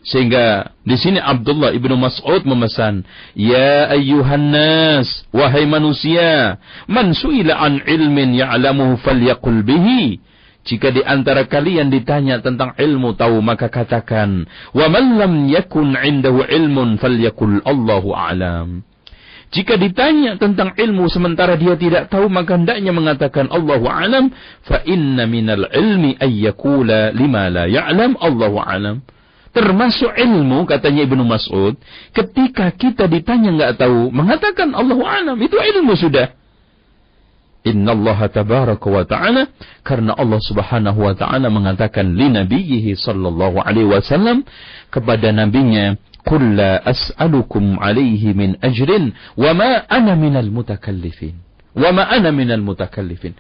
[0.04, 3.04] Sehingga di sini Abdullah ibnu Mas'ud memesan,
[3.36, 10.24] Ya ayyuhan nas, wahai manusia, man su'ila an ilmin ya'lamuhu falyakul bihi.
[10.70, 16.46] Jika di antara kalian ditanya tentang ilmu tahu maka katakan, wa man lam yakun indahu
[16.46, 18.86] ilmun falyakul Allahu a'lam.
[19.50, 24.30] Jika ditanya tentang ilmu sementara dia tidak tahu maka hendaknya mengatakan Allahu alam
[24.62, 29.02] fa inna minal ilmi ayyakula lima la ya'lam Allahu alam.
[29.50, 31.82] Termasuk ilmu katanya Ibnu Mas'ud
[32.14, 36.38] ketika kita ditanya enggak tahu mengatakan Allahu alam itu ilmu sudah.
[37.67, 39.52] Inna Allah tabaraka wa ta'ala
[39.84, 44.48] karena Allah subhanahu wa ta'ala mengatakan li nabiyhi sallallahu alaihi wasallam
[44.88, 51.36] kepada nabinya Qul la as'alukum alaihi min ajrin wa ma ana minal mutakallifin.
[51.74, 53.34] Wa ma ana minal mutakallifin.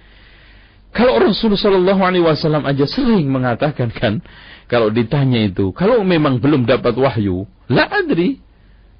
[0.89, 4.25] Kalau Rasulullah Shallallahu Alaihi Wasallam aja sering mengatakan kan,
[4.65, 8.41] kalau ditanya itu, kalau memang belum dapat wahyu, la adri,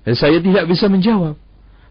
[0.05, 1.33] ya, saya tidak bisa menjawab.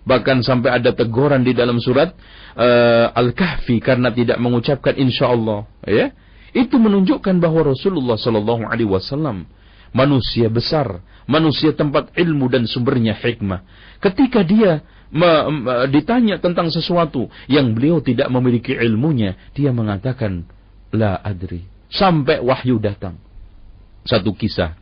[0.09, 2.17] Bahkan sampai ada teguran di dalam surat
[2.57, 5.69] uh, Al-Kahfi karena tidak mengucapkan insya Allah.
[5.85, 6.17] Ya,
[6.57, 9.45] itu menunjukkan bahwa Rasulullah Shallallahu Alaihi Wasallam
[9.93, 13.63] manusia besar manusia tempat ilmu dan sumbernya hikmah.
[14.01, 14.81] Ketika dia
[15.93, 20.49] ditanya tentang sesuatu yang beliau tidak memiliki ilmunya, dia mengatakan,
[20.97, 21.69] La adri.
[21.93, 23.21] Sampai wahyu datang.
[24.09, 24.77] Satu kisah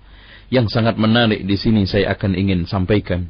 [0.50, 3.26] yang sangat menarik di sini saya akan ingin sampaikan.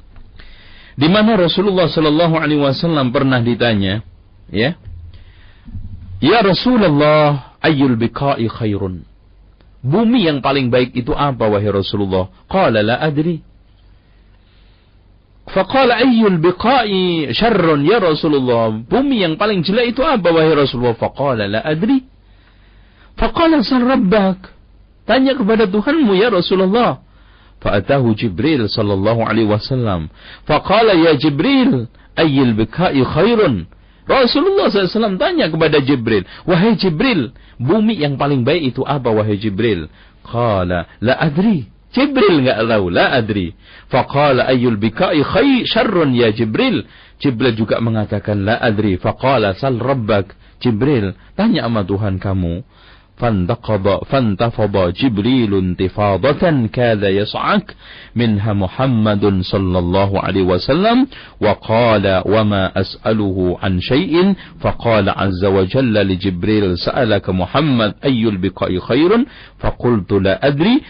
[0.96, 4.00] Di mana Rasulullah Sallallahu Alaihi Wasallam pernah ditanya,
[4.48, 4.80] ya,
[6.16, 9.04] Ya Rasulullah, ayul biqai khairun.
[9.84, 12.32] Bumi yang paling baik itu apa wahai Rasulullah?
[12.48, 13.44] Qala la adri.
[15.46, 18.74] Faqala ayyul biqa'i syarrun ya Rasulullah.
[18.74, 20.98] Bumi yang paling jelek itu apa wahai Rasulullah?
[20.98, 22.02] Faqala la adri.
[23.14, 24.50] Faqala sal rabbak.
[25.06, 27.05] Tanya kepada Tuhanmu ya Rasulullah.
[27.60, 30.12] Fa'atahu Jibril sallallahu alaihi wasallam.
[30.44, 33.68] Faqala ya Jibril ayyul biqa'i khairun.
[34.06, 39.90] Rasulullah SAW tanya kepada Jibril, Wahai Jibril, bumi yang paling baik itu apa wahai Jibril?
[40.22, 41.66] Qala, la adri.
[41.90, 43.50] Jibril enggak tahu, la adri.
[43.90, 46.86] Faqala ayyul bika'i khay syarrun ya Jibril.
[47.18, 48.94] Jibril juga mengatakan, la adri.
[48.94, 50.38] Faqala sal rabbak.
[50.62, 52.62] Jibril, tanya sama Tuhan kamu.
[53.16, 57.62] فانتقض فانتفض جبريل انتفاضة كاد يصعق
[58.16, 61.06] منها محمد صلى الله عليه وسلم
[61.40, 69.24] وقال وما أسأله عن شيء فقال عز وجل لجبريل سألك محمد أي البقاء خير؟
[69.58, 70.80] فقلت لا أدري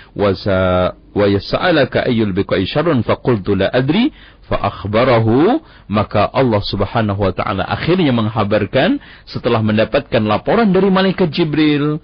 [1.16, 4.12] وسألك أي البقاء شر؟ فقلت لا أدري
[4.46, 5.58] Fa'akhbarahu
[5.90, 11.98] maka Allah subhanahu wa ta'ala akhirnya menghabarkan setelah mendapatkan laporan dari malaikat Jibril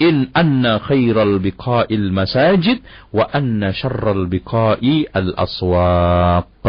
[0.00, 2.82] in anna khairal biqa'il masajid
[3.14, 6.66] wa anna syarral biqa'i al aswaq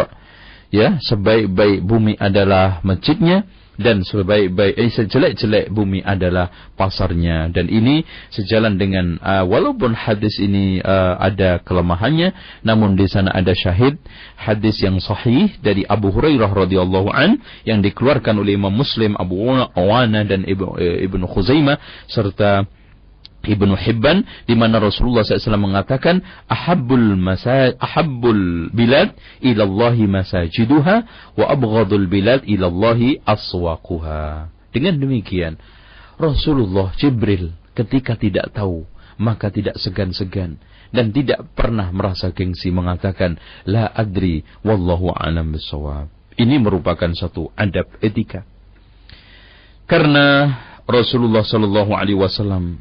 [0.70, 3.48] ya sebaik-baik bumi adalah masjidnya
[3.82, 7.50] dan sebaik-baik eh, sejelek-jelek bumi adalah pasarnya.
[7.50, 13.52] Dan ini sejalan dengan uh, walaupun hadis ini uh, ada kelemahannya namun di sana ada
[13.52, 13.98] syahid.
[14.38, 19.42] Hadis yang sahih dari Abu Hurairah radhiyallahu an yang dikeluarkan oleh Imam Muslim Abu
[19.76, 22.66] Awana dan Ibnu Ibnu Khuzaimah serta
[23.42, 30.96] Ibnu Hibban di mana Rasulullah SAW mengatakan ahabbul masa ahabbul bilad ilallahi masajiduha
[31.34, 34.54] wa abghadul bilad ilallahi aswaquha.
[34.70, 35.58] Dengan demikian
[36.22, 38.86] Rasulullah Jibril ketika tidak tahu
[39.18, 40.62] maka tidak segan-segan
[40.94, 46.12] dan tidak pernah merasa gengsi mengatakan la adri wallahu alam bisawab.
[46.36, 48.46] Ini merupakan satu adab etika.
[49.86, 52.80] Karena Rasulullah sallallahu alaihi wasallam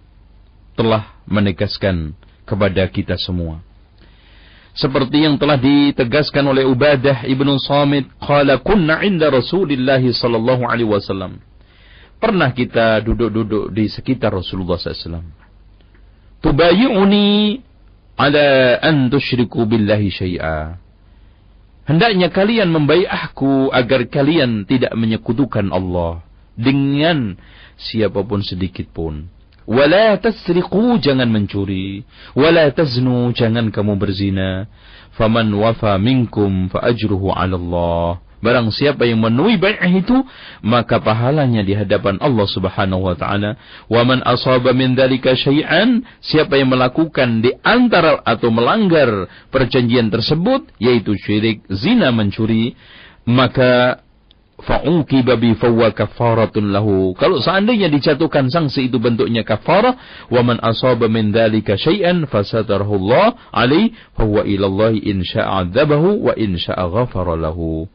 [0.80, 2.16] telah menegaskan
[2.48, 3.60] kepada kita semua.
[4.72, 11.36] Seperti yang telah ditegaskan oleh Ubadah ibnu Samit, qala kunna inda Rasulillah sallallahu alaihi wasallam.
[12.16, 15.24] Pernah kita duduk-duduk di sekitar Rasulullah SAW.
[16.44, 17.56] Tubayi'uni
[18.20, 20.76] ala an tusyriku billahi syai'a.
[21.88, 26.20] Hendaknya kalian membaiahku agar kalian tidak menyekutukan Allah
[26.60, 27.40] dengan
[27.80, 29.32] siapa pun sedikit pun.
[29.68, 32.04] Wala tasriqu jangan mencuri.
[32.32, 34.68] Wala taznu jangan kamu berzina.
[35.16, 38.08] Faman wafa minkum fa ajruhu 'ala Allah.
[38.40, 40.16] Barang siapa yang memenuhi bai'ah itu,
[40.64, 43.60] maka pahalanya di hadapan Allah Subhanahu wa taala.
[43.84, 50.72] Wa man asaba min dzalika syai'an, siapa yang melakukan di antara atau melanggar perjanjian tersebut
[50.80, 52.72] yaitu syirik, zina, mencuri,
[53.28, 54.00] maka
[54.60, 57.16] fa'uqiba bi fawwa kafaratun lahu.
[57.16, 59.96] Kalau seandainya dijatuhkan sanksi itu bentuknya kafarah,
[60.28, 65.24] wa man asaba min dzalika syai'an Allah alaihi fa huwa ila Allah in
[66.20, 67.88] wa in ghafara lahu.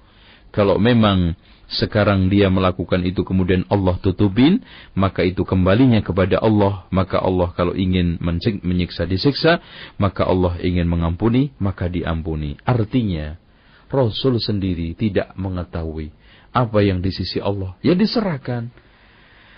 [0.50, 4.62] Kalau memang sekarang dia melakukan itu kemudian Allah tutupin,
[4.94, 6.86] maka itu kembalinya kepada Allah.
[6.94, 8.22] Maka Allah kalau ingin
[8.62, 9.60] menyiksa disiksa,
[9.98, 12.56] maka Allah ingin mengampuni, maka diampuni.
[12.64, 13.36] Artinya,
[13.90, 16.25] Rasul sendiri tidak mengetahui
[16.56, 17.76] apa yang di sisi Allah.
[17.84, 18.72] Ya diserahkan.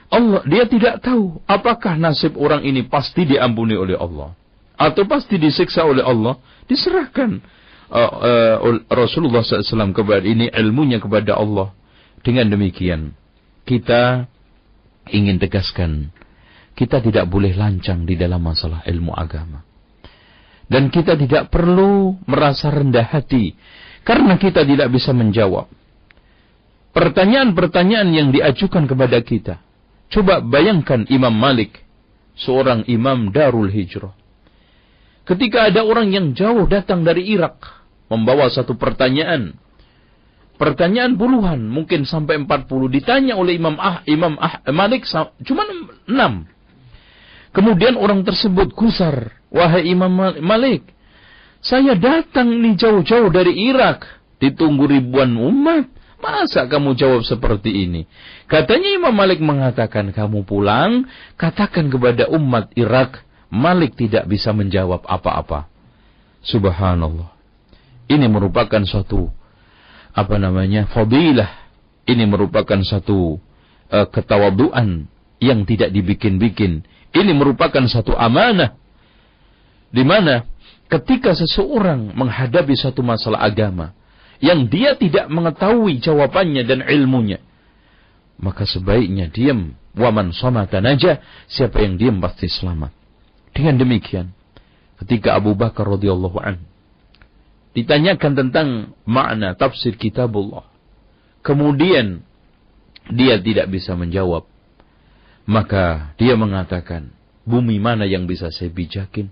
[0.09, 4.33] Allah dia tidak tahu apakah nasib orang ini pasti diampuni oleh Allah
[4.73, 6.41] atau pasti disiksa oleh Allah.
[6.65, 7.37] Diserahkan
[7.93, 8.11] uh,
[8.57, 11.69] uh, Rasulullah SAW kepada ini ilmunya kepada Allah.
[12.25, 13.13] Dengan demikian
[13.63, 14.25] kita
[15.13, 16.11] ingin tegaskan
[16.73, 19.63] kita tidak boleh lancang di dalam masalah ilmu agama.
[20.67, 23.55] Dan kita tidak perlu merasa rendah hati
[24.03, 25.71] karena kita tidak bisa menjawab
[26.97, 29.61] pertanyaan-pertanyaan yang diajukan kepada kita.
[30.09, 31.85] Coba bayangkan Imam Malik,
[32.33, 34.17] seorang imam Darul Hijrah.
[35.21, 37.61] Ketika ada orang yang jauh datang dari Irak,
[38.09, 39.53] membawa satu pertanyaan.
[40.57, 42.89] Pertanyaan puluhan, mungkin sampai empat puluh.
[42.89, 45.05] Ditanya oleh Imam Ah, Imam Ah, Malik,
[45.45, 45.69] cuma
[46.09, 46.49] enam.
[47.53, 49.37] Kemudian orang tersebut kusar.
[49.53, 50.09] Wahai Imam
[50.41, 50.81] Malik,
[51.61, 54.07] saya datang nih jauh-jauh dari Irak.
[54.41, 55.96] Ditunggu ribuan umat.
[56.17, 58.09] Masa kamu jawab seperti ini?
[58.49, 61.05] Katanya Imam Malik mengatakan, kamu pulang,
[61.37, 63.21] katakan kepada umat Irak,
[63.53, 65.69] Malik tidak bisa menjawab apa-apa.
[66.41, 67.31] Subhanallah.
[68.09, 69.29] Ini merupakan suatu,
[70.11, 71.69] apa namanya, fadilah.
[72.07, 73.37] Ini merupakan satu
[73.91, 75.05] uh, ketawaduan
[75.37, 76.81] yang tidak dibikin-bikin.
[77.13, 78.73] Ini merupakan satu amanah.
[79.91, 80.43] Di mana
[80.87, 83.91] ketika seseorang menghadapi satu masalah agama,
[84.43, 87.41] yang dia tidak mengetahui jawabannya dan ilmunya.
[88.37, 89.73] Maka sebaiknya diam.
[89.97, 91.25] Waman somata naja.
[91.49, 92.93] Siapa yang diam pasti selamat.
[93.53, 94.29] Dengan demikian.
[95.01, 96.61] Ketika Abu Bakar radhiyallahu an
[97.77, 98.67] ditanyakan tentang
[99.05, 100.65] makna tafsir kitabullah.
[101.45, 102.25] Kemudian
[103.13, 104.49] dia tidak bisa menjawab.
[105.45, 107.13] Maka dia mengatakan,
[107.45, 109.29] bumi mana yang bisa saya bijakin?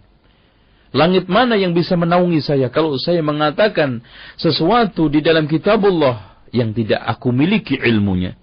[0.95, 2.71] Langit mana yang bisa menaungi saya?
[2.71, 3.99] Kalau saya mengatakan
[4.39, 8.39] sesuatu di dalam kitabullah yang tidak aku miliki ilmunya.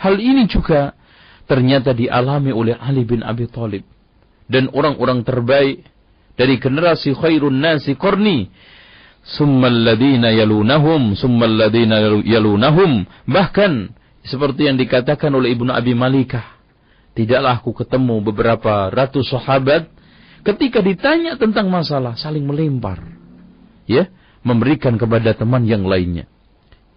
[0.00, 0.96] Hal ini juga
[1.44, 3.84] ternyata dialami oleh Ali bin Abi Thalib.
[4.48, 5.84] Dan orang-orang terbaik
[6.40, 8.48] dari generasi khairun nasi korni.
[9.28, 13.04] Summal ladina yalunahum summal ladina yalunahum.
[13.28, 13.92] Bahkan
[14.24, 16.56] seperti yang dikatakan oleh Ibnu Abi Malikah
[17.12, 19.97] tidaklah aku ketemu beberapa ratus sahabat
[20.46, 23.02] ketika ditanya tentang masalah saling melempar.
[23.88, 24.12] Ya
[24.48, 26.24] memberikan kepada teman yang lainnya.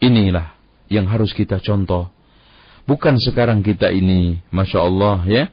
[0.02, 0.56] Inilah
[0.88, 2.10] yang harus kita contoh.
[2.88, 5.46] Bukan sekarang kita ini masya Allah ya.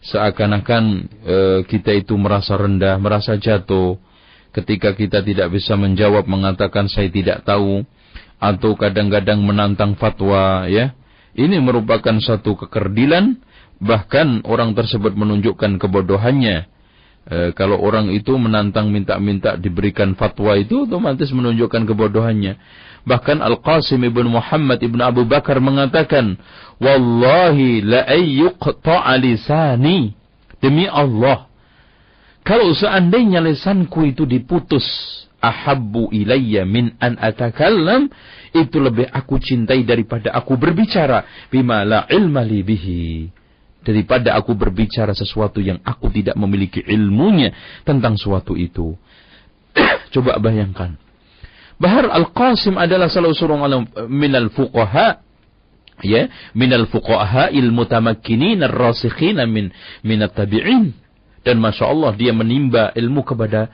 [0.00, 0.84] Seakan-akan
[1.22, 1.36] e,
[1.68, 4.00] kita itu merasa rendah merasa jatuh.
[4.50, 7.86] Ketika kita tidak bisa menjawab mengatakan saya tidak tahu
[8.40, 10.96] atau kadang-kadang menantang fatwa ya.
[11.30, 13.38] Ini merupakan satu kekerdilan,
[13.78, 16.66] bahkan orang tersebut menunjukkan kebodohannya.
[17.28, 22.56] E, kalau orang itu menantang minta-minta diberikan fatwa itu otomatis menunjukkan kebodohannya.
[23.04, 26.36] Bahkan Al-Qasim ibn Muhammad ibn Abu Bakar mengatakan,
[26.80, 30.16] Wallahi la ayyuqta'a lisani.
[30.60, 31.48] Demi Allah,
[32.44, 34.84] kalau seandainya lisanku itu diputus,
[35.40, 38.12] ahabbu ilayya min an atakallam,
[38.52, 43.39] itu lebih aku cintai daripada aku berbicara bima la ilma li bihi.
[43.80, 47.56] Daripada aku berbicara sesuatu yang aku tidak memiliki ilmunya
[47.88, 48.92] tentang suatu itu.
[50.14, 51.00] Coba bayangkan.
[51.80, 53.88] Bahar Al-Qasim adalah salah seorang
[54.52, 55.24] fuqaha
[56.04, 59.72] ya minal fuqaha il mutamakkinin ar-rasikhin min
[60.04, 60.92] minat tabi'in
[61.44, 63.72] dan masya Allah dia menimba ilmu kepada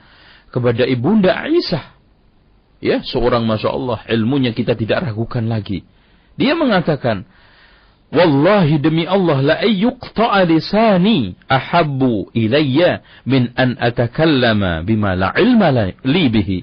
[0.51, 1.83] kepada ibunda Aisyah
[2.83, 5.83] ya seorang masya Allah ilmunya kita tidak ragukan lagi
[6.37, 7.25] dia mengatakan
[8.07, 16.25] Wallahi demi Allah la ayyuqta'a lisani ahabbu ilayya min an atakallama bima la ilma li
[16.31, 16.59] bihi.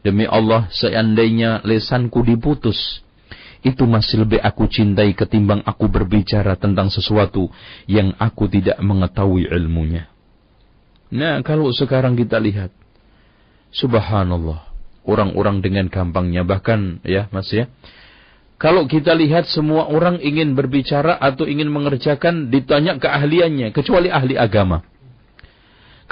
[0.00, 3.02] Demi Allah seandainya lesanku diputus
[3.60, 7.52] itu masih lebih aku cintai ketimbang aku berbicara tentang sesuatu
[7.84, 10.08] yang aku tidak mengetahui ilmunya.
[11.12, 12.72] Nah, kalau sekarang kita lihat,
[13.74, 14.64] subhanallah,
[15.04, 17.68] orang-orang dengan gampangnya, bahkan ya mas ya,
[18.60, 24.84] kalau kita lihat semua orang ingin berbicara atau ingin mengerjakan ditanya keahliannya, kecuali ahli agama.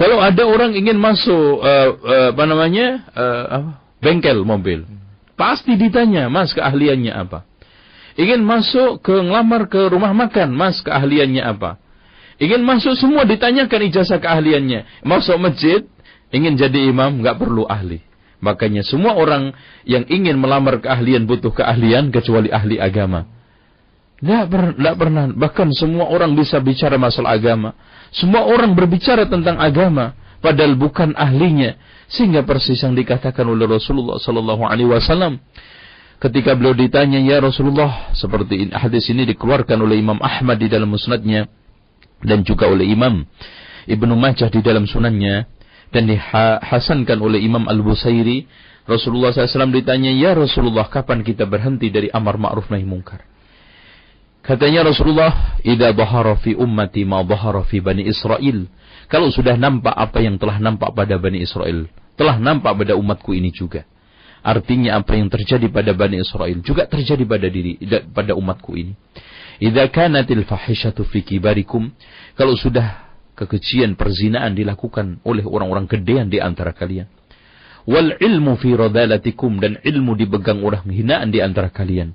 [0.00, 4.88] Kalau ada orang ingin masuk uh, uh, apa namanya uh, bengkel mobil,
[5.38, 7.46] Pasti ditanya, mas keahliannya apa?
[8.18, 11.78] Ingin masuk ke ngelamar ke rumah makan, mas keahliannya apa?
[12.42, 15.06] Ingin masuk semua ditanyakan ijazah keahliannya.
[15.06, 15.86] Masuk masjid,
[16.34, 18.02] ingin jadi imam, nggak perlu ahli.
[18.38, 19.50] Makanya semua orang
[19.82, 23.26] yang ingin melamar keahlian butuh keahlian kecuali ahli agama.
[24.18, 25.30] Tidak per, pernah.
[25.30, 27.74] Bahkan semua orang bisa bicara masalah agama.
[28.14, 30.14] Semua orang berbicara tentang agama.
[30.38, 31.74] Padahal bukan ahlinya.
[32.06, 35.42] Sehingga persis yang dikatakan oleh Rasulullah sallallahu alaihi wasallam
[36.18, 40.90] ketika beliau ditanya ya Rasulullah seperti ini, hadis ini dikeluarkan oleh Imam Ahmad di dalam
[40.90, 41.46] musnadnya
[42.22, 43.22] dan juga oleh Imam
[43.86, 45.46] Ibnu Majah di dalam sunannya
[45.88, 48.44] dan dihasankan oleh Imam Al-Busairi
[48.88, 53.24] Rasulullah SAW ditanya ya Rasulullah kapan kita berhenti dari amar ma'ruf nahi mungkar
[54.48, 58.64] Katanya Rasulullah, "Idza bahara fi ummati ma bahara fi Bani Israel."
[59.04, 61.84] Kalau sudah nampak apa yang telah nampak pada Bani Israel,
[62.16, 63.84] telah nampak pada umatku ini juga.
[64.40, 67.76] Artinya apa yang terjadi pada Bani Israel juga terjadi pada diri
[68.08, 68.96] pada umatku ini.
[69.60, 71.92] Idza kanatil fahishatu fi kibarikum,
[72.32, 73.07] kalau sudah
[73.38, 77.06] kekejian perzinaan dilakukan oleh orang-orang gedean di antara kalian.
[77.86, 82.12] Wal ilmu fi radalatikum dan ilmu dipegang orang hinaan di antara kalian.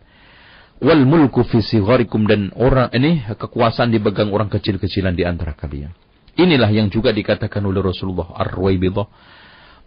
[0.83, 5.95] Wal mulku fi sigharikum dan orang ini kekuasaan dipegang orang kecil-kecilan di antara kalian.
[6.35, 9.07] Inilah yang juga dikatakan oleh Rasulullah Ar-Ruwaibidah.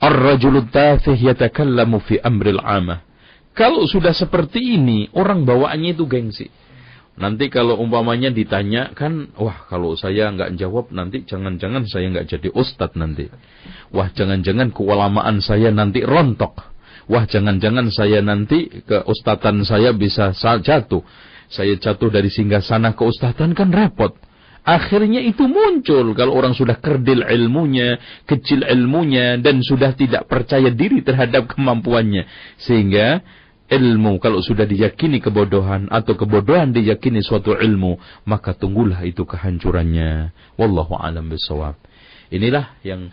[0.00, 3.04] Ar-rajulu tafih yatakallamu fi amril amah.
[3.56, 6.46] Kalau sudah seperti ini, orang bawaannya itu gengsi.
[7.16, 12.48] Nanti kalau umpamanya ditanya kan, wah kalau saya nggak jawab nanti jangan-jangan saya nggak jadi
[12.52, 13.32] ustad nanti.
[13.88, 16.60] Wah jangan-jangan keulamaan saya nanti rontok.
[17.08, 21.00] Wah jangan-jangan saya nanti ke ustatan saya bisa jatuh.
[21.48, 24.12] Saya jatuh dari singgah sana ke ustatan kan repot.
[24.66, 31.06] Akhirnya itu muncul kalau orang sudah kerdil ilmunya, kecil ilmunya, dan sudah tidak percaya diri
[31.06, 32.26] terhadap kemampuannya.
[32.58, 33.22] Sehingga
[33.66, 40.30] ilmu kalau sudah diyakini kebodohan atau kebodohan diyakini suatu ilmu, maka tunggulah itu kehancurannya.
[40.58, 41.78] Wallahu alam bisawab.
[42.30, 43.10] Inilah yang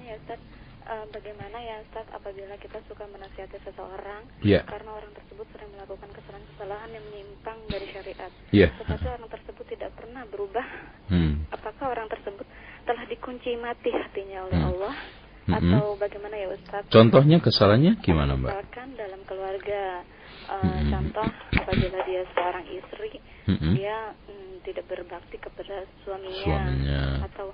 [1.11, 4.63] bagaimana ya Ustaz apabila kita suka menasihati seseorang Ya.
[4.65, 8.67] karena orang tersebut sering melakukan kesalahan-kesalahan yang menyimpang dari syariat, Ya.
[8.79, 10.65] tetapi orang tersebut tidak pernah berubah,
[11.11, 11.45] Hmm.
[11.51, 12.47] apakah orang tersebut
[12.83, 14.69] telah dikunci mati hatinya oleh Hmm.
[14.73, 14.95] Allah
[15.41, 15.57] Mm-mm.
[15.57, 16.85] atau bagaimana ya Ustaz?
[16.87, 18.49] Contohnya kesalahannya gimana, Mbak?
[18.53, 20.05] Misalkan dalam keluarga,
[20.47, 20.89] uh, Mm-mm.
[20.89, 23.17] contoh apabila dia seorang istri,
[23.49, 23.73] Mm-mm.
[23.73, 27.03] dia mm, tidak berbakti kepada suaminya, Suaminya.
[27.25, 27.49] atau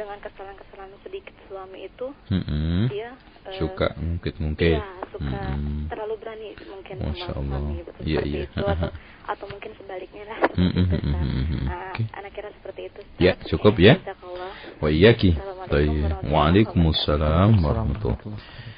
[0.00, 2.88] dengan kesalahan-kesalahan sedikit suami itu Mm-mm.
[2.88, 3.12] dia
[3.44, 4.80] eh, Suka ngungkit-ngungkit.
[4.80, 5.92] Iya, suka Mm-mm.
[5.92, 7.60] terlalu berani mungkin Masya sama Allah.
[7.60, 7.84] suami Iya,
[8.24, 8.42] seperti iya.
[8.48, 8.90] itu atau
[9.30, 10.88] atau mungkin sebaliknya lah itu, mm-mm,
[11.68, 12.02] Nah, oke.
[12.16, 13.00] anak kira seperti itu.
[13.20, 14.00] Ya, cukup ya.
[14.00, 14.52] Jazakallah.
[14.80, 15.36] Wa iyyaki.
[16.32, 18.68] Waalaikumsalam warahmatullahi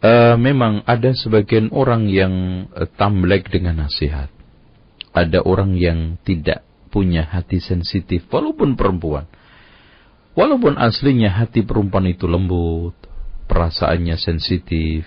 [0.00, 4.32] Eh, memang ada sebagian orang yang eh, tamlek dengan nasihat.
[5.12, 9.28] Ada orang yang tidak punya hati sensitif, walaupun perempuan.
[10.40, 12.96] Walaupun aslinya hati perempuan itu lembut,
[13.44, 15.04] perasaannya sensitif,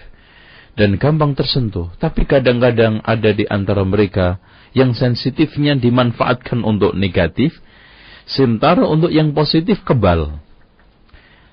[0.78, 1.90] dan gampang tersentuh.
[1.98, 4.38] Tapi kadang-kadang ada di antara mereka
[4.78, 7.58] yang sensitifnya dimanfaatkan untuk negatif,
[8.30, 10.38] sementara untuk yang positif kebal.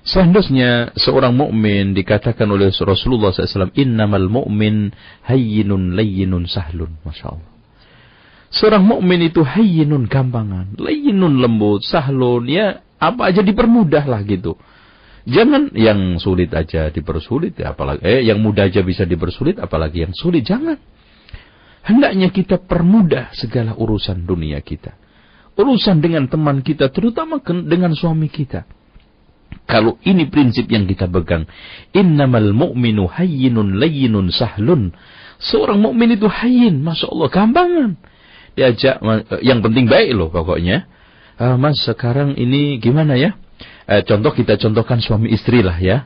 [0.05, 4.93] Seharusnya seorang mukmin dikatakan oleh Rasulullah SAW, innamal mu'min
[5.25, 7.01] hayyinun layyinun sahlun.
[7.01, 7.49] Masya Allah.
[8.53, 14.53] Seorang mukmin itu hayyinun gampangan, layyinun lembut, sahlun, ya apa aja dipermudah lah gitu.
[15.25, 20.13] Jangan yang sulit aja dipersulit, ya, apalagi eh yang mudah aja bisa dipersulit, apalagi yang
[20.13, 20.77] sulit jangan.
[21.81, 24.97] Hendaknya kita permudah segala urusan dunia kita.
[25.57, 28.65] Urusan dengan teman kita, terutama dengan suami kita.
[29.69, 31.45] Kalau ini prinsip yang kita pegang,
[31.93, 34.95] innamal mu'minu hayyinun layyinun sahlun.
[35.41, 37.91] Seorang mukmin itu hayyin, masya Allah, gampangan.
[38.53, 40.85] Diajak, ma- yang penting baik loh pokoknya.
[41.41, 43.33] Ah, mas sekarang ini gimana ya?
[43.89, 46.05] Eh, contoh kita contohkan suami istri lah ya.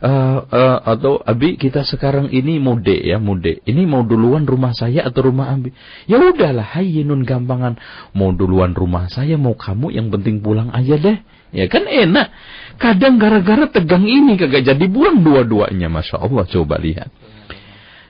[0.00, 3.64] Eh, eh, atau Abi kita sekarang ini mude ya mude.
[3.64, 5.72] Ini mau duluan rumah saya atau rumah Abi?
[6.04, 7.80] Ya udahlah, hayyinun gampangan.
[8.12, 11.16] Mau duluan rumah saya, mau kamu yang penting pulang aja deh.
[11.56, 12.28] Ya kan enak.
[12.76, 16.44] Kadang gara-gara tegang ini kagak jadi pulang dua-duanya, masya Allah.
[16.44, 17.08] Coba lihat.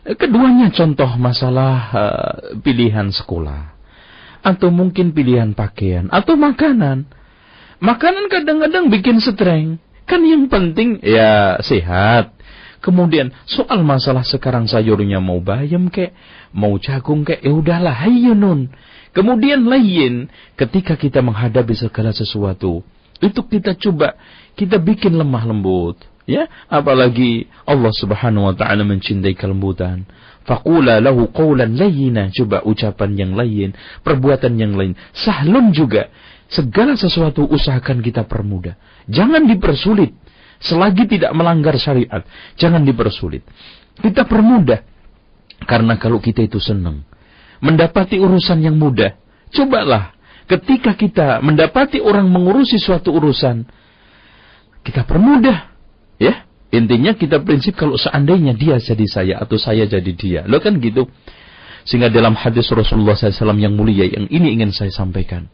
[0.02, 3.69] Keduanya contoh masalah eh, pilihan sekolah.
[4.40, 6.08] Atau mungkin pilihan pakaian.
[6.08, 7.08] Atau makanan.
[7.80, 9.80] Makanan kadang-kadang bikin streng.
[10.04, 12.34] Kan yang penting ya sehat.
[12.80, 16.16] Kemudian soal masalah sekarang sayurnya mau bayam kek,
[16.56, 18.72] mau jagung kek, ya udahlah hayyunun.
[19.12, 22.80] Kemudian lain ketika kita menghadapi segala sesuatu,
[23.20, 24.16] itu kita coba
[24.56, 26.48] kita bikin lemah lembut, ya.
[26.72, 30.08] Apalagi Allah Subhanahu wa taala mencintai kelembutan.
[30.48, 34.96] Faqula lahu qawlan layyina, coba ucapan yang lain, perbuatan yang lain.
[35.12, 36.08] Sahlun juga.
[36.50, 38.74] Segala sesuatu usahakan kita permudah.
[39.06, 40.10] Jangan dipersulit.
[40.60, 42.20] Selagi tidak melanggar syariat,
[42.58, 43.46] jangan dipersulit.
[43.96, 44.82] Kita permudah.
[45.64, 47.04] Karena kalau kita itu senang
[47.60, 49.14] mendapati urusan yang mudah,
[49.52, 50.16] cobalah
[50.48, 53.68] ketika kita mendapati orang mengurusi suatu urusan,
[54.82, 55.70] kita permudah.
[56.20, 60.40] Ya, intinya kita prinsip kalau seandainya dia jadi saya atau saya jadi dia.
[60.46, 61.10] Lo kan gitu.
[61.84, 65.50] Sehingga dalam hadis Rasulullah SAW yang mulia yang ini ingin saya sampaikan.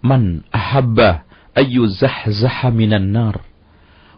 [0.00, 3.42] Man ahabba ayu zahzaha minan nar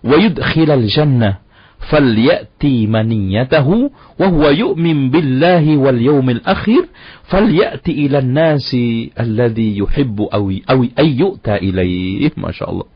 [0.05, 1.43] wa yudkhilal jannah
[1.91, 6.87] falyati maniyatahu wa huwa yu'min billahi wal yawmil akhir
[7.27, 12.87] falyati ila nasi alladhi yuhibbu awi awi ayyuta ilaih Masya Allah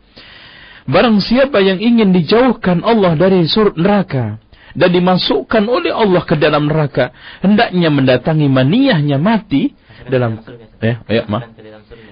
[0.86, 4.38] Barang siapa yang ingin dijauhkan Allah dari sur neraka
[4.76, 7.10] dan dimasukkan oleh Allah ke dalam neraka
[7.40, 9.72] hendaknya mendatangi maniyahnya mati
[10.06, 10.38] dalam
[10.84, 11.48] eh ya maaf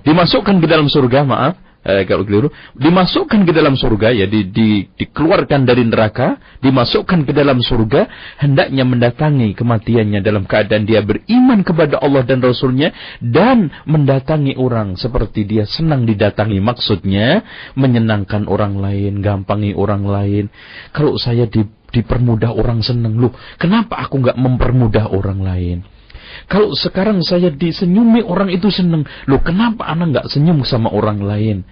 [0.03, 1.55] dimasukkan ke dalam surga maaf
[1.85, 2.49] eh, kalau keliru.
[2.75, 8.09] Dimasukkan ke dalam surga ya di, di, dikeluarkan dari neraka dimasukkan ke dalam surga
[8.41, 15.45] hendaknya mendatangi kematiannya dalam keadaan dia beriman kepada Allah dan Rasulnya dan mendatangi orang seperti
[15.45, 16.59] dia senang didatangi.
[16.59, 17.45] Maksudnya
[17.77, 20.45] menyenangkan orang lain gampangi orang lain.
[20.91, 21.63] Kalau saya di,
[21.95, 25.79] dipermudah orang senang loh kenapa aku nggak mempermudah orang lain
[26.47, 29.07] kalau sekarang saya disenyumi orang itu senang.
[29.27, 31.65] Loh kenapa anak nggak senyum sama orang lain?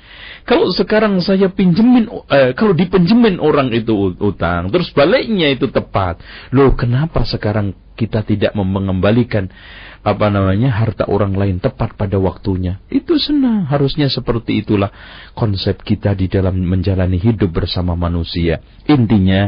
[0.42, 6.18] Kalau sekarang saya pinjemin, eh, kalau dipinjemin orang itu utang, terus baliknya itu tepat.
[6.50, 9.52] Loh kenapa sekarang kita tidak mengembalikan
[10.02, 12.82] apa namanya harta orang lain tepat pada waktunya?
[12.90, 13.70] Itu senang.
[13.70, 14.90] Harusnya seperti itulah
[15.38, 18.58] konsep kita di dalam menjalani hidup bersama manusia.
[18.90, 19.46] Intinya,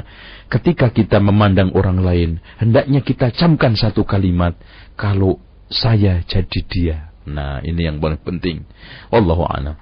[0.52, 2.30] ketika kita memandang orang lain,
[2.60, 4.54] hendaknya kita camkan satu kalimat
[4.94, 5.40] kalau
[5.70, 6.98] saya jadi dia.
[7.24, 8.68] Nah, ini yang paling penting.
[9.08, 9.76] Wallahu a'lam.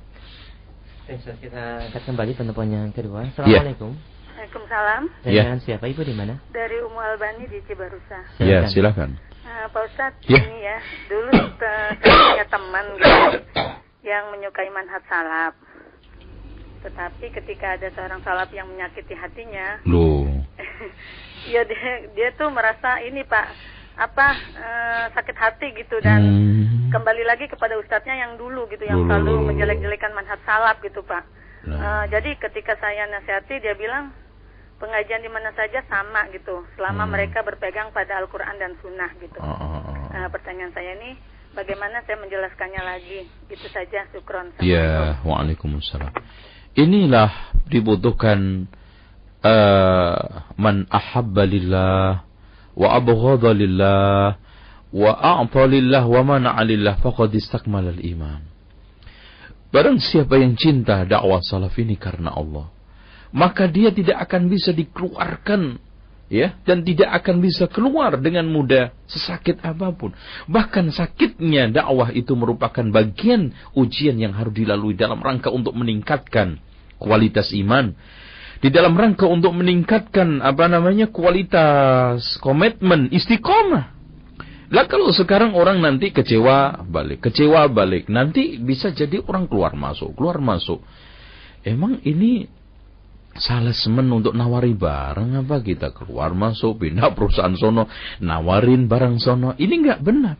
[1.12, 3.26] Kita angkat kembali penelpon yang kedua.
[3.26, 3.30] Iya.
[3.36, 3.92] Assalamualaikum.
[4.32, 5.02] Waalaikumsalam.
[5.22, 5.62] Dengan ya.
[5.62, 6.34] siapa Ibu di mana?
[6.50, 8.26] Dari Umu Albani di Cibarusa.
[8.38, 8.48] Silakan.
[8.48, 9.10] Ya, silakan.
[9.42, 10.40] Nah, Pak Ustadz, ya.
[10.40, 10.78] ini ya,
[11.10, 13.10] dulu saya punya teman gitu
[14.02, 15.54] yang menyukai manhat salaf.
[16.82, 20.26] Tetapi ketika ada seorang salaf yang menyakiti hatinya, Loh.
[21.52, 23.46] ya dia dia tuh merasa ini Pak
[23.92, 24.26] apa
[24.56, 26.88] uh, sakit hati gitu dan hmm.
[26.88, 31.24] kembali lagi kepada ustadznya yang dulu gitu yang selalu menjelek-jelekan manhat salaf gitu Pak.
[31.68, 31.78] Nah.
[31.78, 34.10] Uh, jadi ketika saya nasihati dia bilang
[34.82, 37.12] pengajian di mana saja sama gitu selama hmm.
[37.12, 39.38] mereka berpegang pada Al-Qur'an dan sunnah gitu.
[39.38, 41.14] Oh, oh, pertanyaan saya ini
[41.54, 43.28] bagaimana saya menjelaskannya lagi?
[43.46, 44.56] Itu saja syukron.
[44.64, 46.10] Ya, waalaikumsalam.
[46.72, 48.68] Inilah dibutuhkan
[49.44, 50.16] uh,
[50.56, 52.24] man ahabba lillah
[52.72, 54.40] wa abghadha lillah
[54.92, 58.40] wa a'ta lillah wa mana'a lillah faqad istakmala al-iman.
[59.72, 62.68] Barang siapa yang cinta dakwah salaf ini karena Allah,
[63.32, 65.80] maka dia tidak akan bisa dikeluarkan
[66.32, 70.16] ya dan tidak akan bisa keluar dengan mudah sesakit apa pun.
[70.48, 76.56] Bahkan sakitnya dakwah itu merupakan bagian ujian yang harus dilalui dalam rangka untuk meningkatkan
[76.96, 77.92] kualitas iman.
[78.62, 83.92] Di dalam rangka untuk meningkatkan apa namanya kualitas komitmen istiqomah.
[84.72, 90.16] Lah kalau sekarang orang nanti kecewa balik, kecewa balik, nanti bisa jadi orang keluar masuk,
[90.16, 90.80] keluar masuk.
[91.60, 92.48] Emang ini
[93.36, 95.56] salesman untuk nawari barang apa?
[95.60, 97.88] Kita keluar masuk pindah perusahaan sono
[98.20, 99.56] nawarin barang sono.
[99.56, 100.36] Ini nggak benar.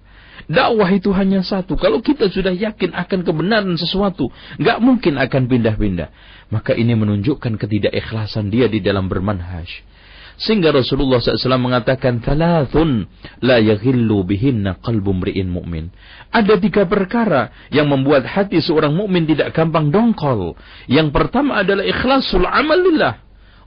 [0.51, 1.79] Dakwah itu hanya satu.
[1.79, 4.29] Kalau kita sudah yakin akan kebenaran sesuatu
[4.59, 6.09] nggak mungkin akan pindah-pindah.
[6.53, 9.92] Maka ini menunjukkan ketidakikhlasan dia di dalam bermanhaj
[10.41, 13.07] sehingga Rasulullah SAW mengatakan, Thalathun
[13.45, 15.93] la yaghillu bihinna qalbu mri'in mu'min.
[16.33, 20.57] Ada tiga perkara yang membuat hati seorang mukmin tidak gampang dongkol.
[20.89, 23.21] Yang pertama adalah ikhlasul amal lillah.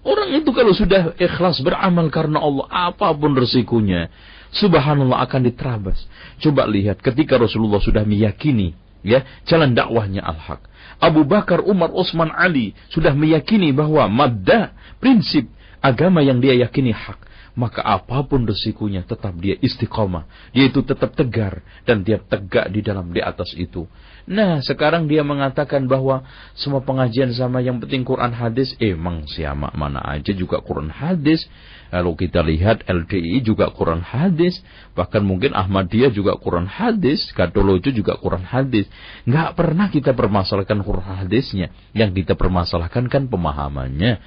[0.05, 4.13] Orang itu kalau sudah ikhlas beramal karena Allah, apa pun resikonya,
[4.53, 5.97] subhanallah akan diterabas.
[6.37, 10.61] Coba lihat ketika Rasulullah sudah meyakini ya jalan dakwahnya al-haq.
[11.01, 15.49] Abu Bakar, Umar, Utsman, Ali sudah meyakini bahwa madda prinsip
[15.85, 17.21] agama yang dia yakini hak,
[17.53, 20.25] maka apa pun resikonya tetap dia istiqomah.
[20.51, 23.85] Dia itu tetap tegar dan dia tegak di dalam di atas itu.
[24.25, 26.25] Nah, sekarang dia mengatakan bahwa
[26.57, 31.45] semua pengajian sama yang penting Quran hadis, emang siapa mana aja juga Quran hadis.
[31.93, 34.59] Lalu kita lihat LDI juga Quran hadis,
[34.97, 38.89] bahkan mungkin Ahmadiyah juga Quran hadis, Katolojo juga Quran hadis.
[39.29, 44.17] Nggak pernah kita permasalahkan Quran hadisnya, yang kita permasalahkan kan pemahamannya.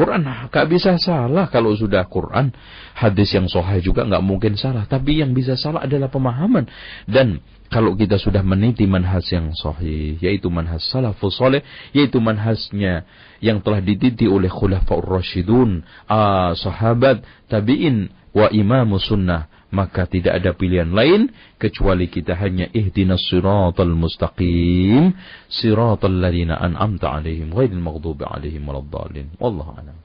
[0.00, 2.56] Quran gak bisa salah kalau sudah Quran.
[2.96, 4.88] Hadis yang sahih juga nggak mungkin salah.
[4.88, 6.64] Tapi yang bisa salah adalah pemahaman.
[7.04, 11.60] Dan kalau kita sudah meniti manhaj yang sahih, yaitu manhaj salafus soleh,
[11.92, 13.04] yaitu manhajnya
[13.44, 17.20] yang telah dititi oleh khulafaur rasyidun, ah, sahabat,
[17.52, 25.14] tabi'in, wa imamu sunnah maka tidak ada pilihan lain kecuali kita hanya ihdinas siratal mustaqim
[25.46, 29.96] siratal ladzina an'amta 'alaihim ghairil maghdubi 'alaihim waladdallin wallahu a'lam.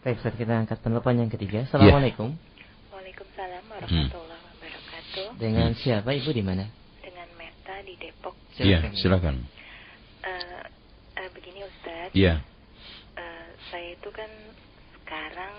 [0.00, 1.68] Baik, Ustaz, kita angkat penelpon yang ketiga.
[1.68, 2.32] Assalamualaikum.
[2.32, 2.88] Ya.
[2.88, 5.26] Waalaikumsalam warahmatullahi wabarakatuh.
[5.36, 5.80] Dengan hmm.
[5.84, 6.64] siapa Ibu di mana?
[7.04, 8.32] Dengan Meta di Depok.
[8.56, 9.44] Iya, silakan.
[10.24, 10.64] Uh,
[11.20, 12.16] uh, begini Ustaz.
[12.16, 12.40] Iya.
[13.12, 14.32] Uh, saya itu kan
[15.04, 15.52] sekarang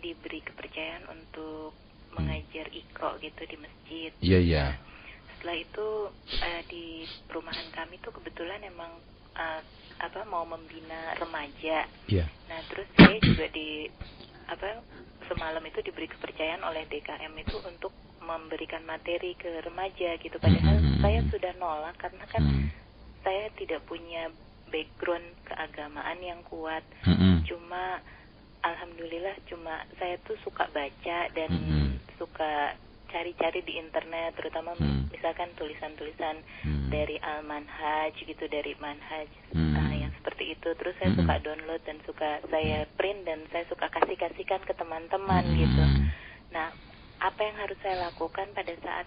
[0.00, 2.16] diberi kepercayaan untuk hmm.
[2.16, 4.10] mengajar iko gitu di masjid.
[4.20, 4.56] Iya yeah, iya.
[4.56, 4.70] Yeah.
[5.36, 5.88] Setelah itu
[6.40, 6.84] uh, di
[7.28, 8.92] perumahan kami tuh kebetulan emang
[9.36, 9.60] uh,
[10.00, 11.86] apa mau membina remaja.
[12.08, 12.24] Iya.
[12.24, 12.28] Yeah.
[12.48, 13.88] Nah terus saya juga di
[14.50, 14.82] apa
[15.30, 20.36] semalam itu diberi kepercayaan oleh DKM itu untuk memberikan materi ke remaja gitu.
[20.36, 21.00] Padahal mm -hmm.
[21.00, 22.66] saya sudah nolak karena kan mm.
[23.22, 24.28] saya tidak punya
[24.70, 26.82] background keagamaan yang kuat.
[27.06, 27.34] Mm -hmm.
[27.46, 28.02] Cuma
[28.62, 31.90] alhamdulillah cuma saya tuh suka baca dan mm -hmm.
[32.20, 32.76] suka
[33.10, 35.10] cari-cari di internet terutama mm.
[35.10, 36.88] misalkan tulisan-tulisan mm.
[36.88, 39.74] dari al manhaj gitu dari manhaj mm.
[39.74, 41.26] uh, yang seperti itu terus saya mm -hmm.
[41.26, 45.56] suka download dan suka saya print dan saya suka kasih-kasihkan ke teman-teman mm.
[45.58, 45.84] gitu
[46.54, 46.70] nah
[47.20, 49.06] apa yang harus saya lakukan pada saat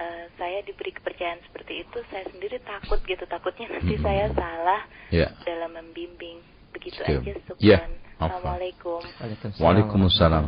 [0.00, 4.02] uh, saya diberi kepercayaan seperti itu saya sendiri takut gitu takutnya nanti mm.
[4.02, 4.82] saya salah
[5.12, 5.30] yeah.
[5.44, 6.40] dalam membimbing
[6.82, 7.22] begitu Still.
[7.22, 7.82] aja yeah.
[8.22, 9.02] Assalamualaikum.
[9.58, 10.46] Waalaikumsalam.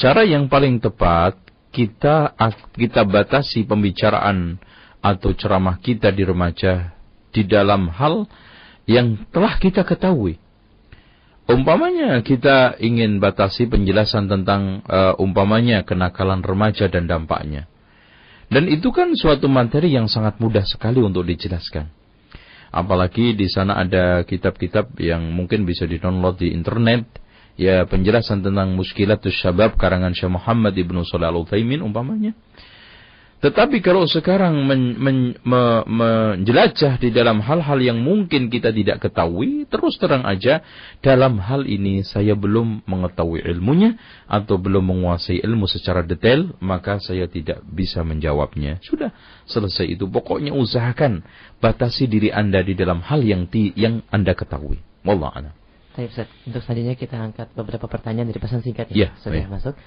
[0.00, 1.36] Cara yang paling tepat
[1.68, 2.32] kita
[2.72, 4.56] kita batasi pembicaraan
[5.04, 6.96] atau ceramah kita di remaja
[7.36, 8.24] di dalam hal
[8.88, 10.40] yang telah kita ketahui.
[11.46, 17.70] Umpamanya kita ingin batasi penjelasan tentang uh, umpamanya kenakalan remaja dan dampaknya.
[18.50, 21.86] Dan itu kan suatu materi yang sangat mudah sekali untuk dijelaskan.
[22.70, 27.06] Apalagi di sana ada kitab-kitab yang mungkin bisa di-download di internet.
[27.56, 32.36] Ya penjelasan tentang muskilatus syabab karangan Syekh Muhammad Ibnu Shalih Al-Utsaimin umpamanya.
[33.46, 39.70] Tetapi kalau sekarang men, men, me, menjelajah di dalam hal-hal yang mungkin kita tidak ketahui,
[39.70, 40.66] terus terang aja,
[40.98, 43.94] dalam hal ini saya belum mengetahui ilmunya
[44.26, 48.82] atau belum menguasai ilmu secara detail, maka saya tidak bisa menjawabnya.
[48.82, 49.14] Sudah
[49.46, 50.10] selesai itu.
[50.10, 51.22] Pokoknya usahakan
[51.62, 54.82] batasi diri Anda di dalam hal yang ti, yang Anda ketahui.
[55.06, 55.54] Wallah a'lam.
[55.94, 56.12] Baik,
[56.50, 59.14] Untuk selanjutnya kita angkat beberapa pertanyaan dari pesan singkat ya.
[59.14, 59.48] ya Sudah ya.
[59.48, 59.78] masuk.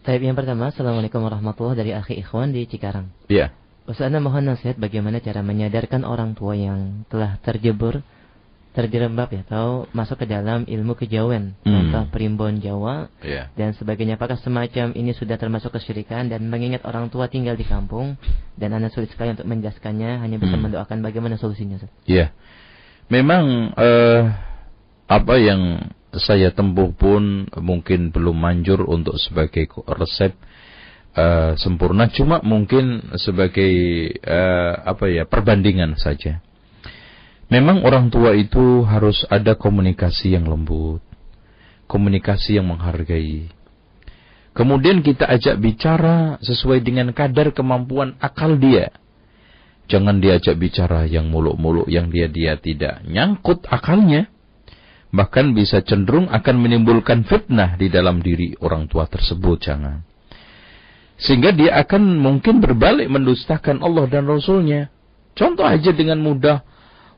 [0.00, 3.12] Taib yang pertama, Assalamualaikum warahmatullahi dari Akhi Ikhwan di Cikarang.
[3.28, 3.52] Iya.
[3.84, 8.00] Ustaz Anda mohon nasihat bagaimana cara menyadarkan orang tua yang telah terjebur,
[8.72, 11.68] terjerembab ya, atau masuk ke dalam ilmu kejauhan, hmm.
[11.68, 13.52] contoh primbon Jawa, yeah.
[13.60, 14.16] dan sebagainya.
[14.16, 18.16] Apakah semacam ini sudah termasuk kesyirikan dan mengingat orang tua tinggal di kampung,
[18.56, 20.64] dan Anda sulit sekali untuk menjelaskannya, hanya bisa hmm.
[20.64, 21.76] mendoakan bagaimana solusinya.
[21.76, 21.84] Iya.
[22.08, 22.28] Yeah.
[23.12, 24.32] Memang uh,
[25.12, 30.34] apa yang saya tempuh pun mungkin belum manjur untuk sebagai resep
[31.14, 32.10] uh, sempurna.
[32.10, 33.72] Cuma mungkin sebagai
[34.24, 36.42] uh, apa ya perbandingan saja.
[37.50, 41.02] Memang orang tua itu harus ada komunikasi yang lembut
[41.90, 43.50] komunikasi yang menghargai.
[44.54, 48.94] Kemudian kita ajak bicara sesuai dengan kadar kemampuan akal dia.
[49.90, 54.30] Jangan diajak bicara yang muluk-muluk yang dia dia tidak nyangkut akalnya
[55.10, 60.06] bahkan bisa cenderung akan menimbulkan fitnah di dalam diri orang tua tersebut jangan.
[61.20, 64.88] Sehingga dia akan mungkin berbalik mendustakan Allah dan Rasulnya.
[65.36, 66.64] Contoh aja dengan mudah.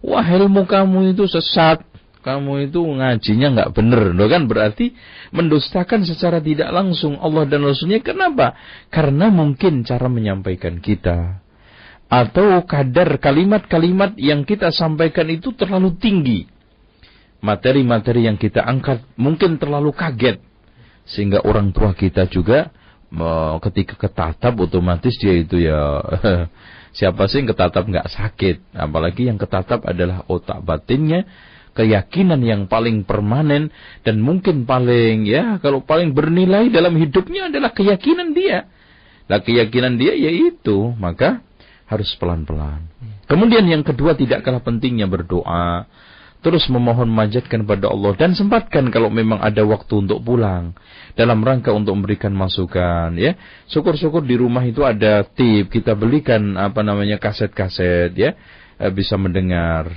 [0.03, 1.87] Wah ilmu kamu itu sesat.
[2.23, 4.95] Kamu itu ngajinya nggak bener, loh kan berarti
[5.35, 7.99] mendustakan secara tidak langsung Allah dan Rasulnya.
[7.99, 8.55] Kenapa?
[8.95, 11.43] Karena mungkin cara menyampaikan kita.
[12.07, 16.52] Atau kadar kalimat-kalimat yang kita sampaikan itu terlalu tinggi
[17.43, 20.39] materi-materi yang kita angkat mungkin terlalu kaget.
[21.03, 22.71] Sehingga orang tua kita juga
[23.69, 26.01] ketika ketatap otomatis dia itu ya
[26.97, 28.73] siapa sih yang ketatap nggak sakit?
[28.73, 31.27] Apalagi yang ketatap adalah otak batinnya
[31.73, 33.73] keyakinan yang paling permanen
[34.05, 38.71] dan mungkin paling ya kalau paling bernilai dalam hidupnya adalah keyakinan dia.
[39.27, 41.43] Nah keyakinan dia yaitu maka
[41.89, 42.89] harus pelan-pelan.
[43.29, 45.89] Kemudian yang kedua tidak kalah pentingnya berdoa
[46.43, 50.75] terus memohon manjatkan pada Allah dan sempatkan kalau memang ada waktu untuk pulang
[51.15, 53.39] dalam rangka untuk memberikan masukan ya
[53.71, 58.35] syukur-syukur di rumah itu ada tip kita belikan apa namanya kaset-kaset ya
[58.83, 59.95] eh, bisa mendengar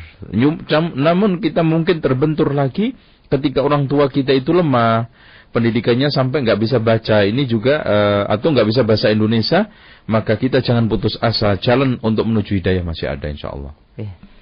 [0.93, 2.93] namun kita mungkin terbentur lagi
[3.25, 5.09] ketika orang tua kita itu lemah
[5.49, 9.71] pendidikannya sampai nggak bisa baca ini juga uh, atau nggak bisa bahasa Indonesia
[10.03, 13.71] maka kita jangan putus asa jalan untuk menuju hidayah masih ada insya Allah.
[13.95, 14.34] Yeah.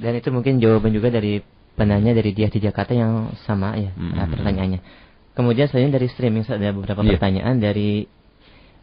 [0.00, 1.44] Dan itu mungkin jawaban juga dari
[1.76, 4.30] penanya dari dia di Jakarta yang sama ya mm -hmm.
[4.36, 4.80] pertanyaannya.
[5.36, 7.16] Kemudian saya dari streaming ada beberapa yeah.
[7.16, 8.08] pertanyaan dari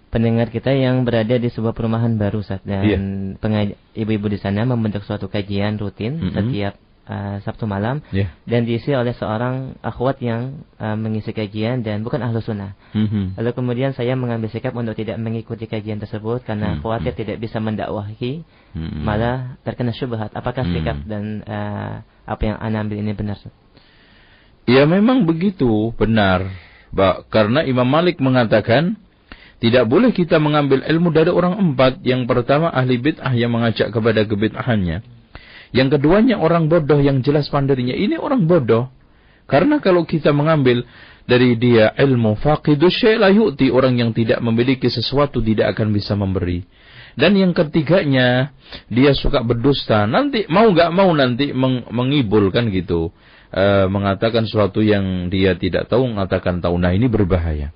[0.07, 3.75] pendengar kita yang berada di sebuah perumahan baru saat dan yeah.
[3.97, 6.33] ibu-ibu di sana membentuk suatu kajian rutin mm -hmm.
[6.33, 6.73] setiap
[7.07, 8.29] uh, Sabtu malam yeah.
[8.43, 12.75] dan diisi oleh seorang akhwat yang uh, mengisi kajian dan bukan ahlu sunnah.
[12.93, 13.39] Mm-hmm.
[13.39, 16.83] Lalu kemudian saya mengambil sikap untuk tidak mengikuti kajian tersebut karena mm-hmm.
[16.83, 18.43] khawatir tidak bisa mendakwahi,
[18.75, 19.01] mm-hmm.
[19.01, 20.35] malah terkena syubhat.
[20.35, 20.75] Apakah mm-hmm.
[20.77, 21.93] sikap dan uh,
[22.27, 23.39] apa yang anda ambil ini benar?
[24.67, 26.51] Ya memang begitu benar,
[26.91, 28.99] bah, karena Imam Malik mengatakan
[29.57, 32.05] tidak boleh kita mengambil ilmu dari orang empat.
[32.05, 35.16] Yang pertama ahli bid'ah yang mengajak kepada kebid'ahannya.
[35.75, 37.95] Yang keduanya orang bodoh yang jelas pandirinya.
[37.95, 38.87] Ini orang bodoh.
[39.47, 40.83] Karena kalau kita mengambil
[41.27, 43.71] dari dia ilmu faqidus syai' la yu'ti.
[43.71, 46.63] Orang yang tidak memiliki sesuatu tidak akan bisa memberi.
[47.17, 48.53] Dan yang ketiganya,
[48.93, 50.05] dia suka berdusta.
[50.05, 53.09] Nanti, mau gak mau nanti meng mengibul kan gitu.
[53.49, 56.77] E, mengatakan sesuatu yang dia tidak tahu, mengatakan tahu.
[56.77, 57.73] Nah ini berbahaya.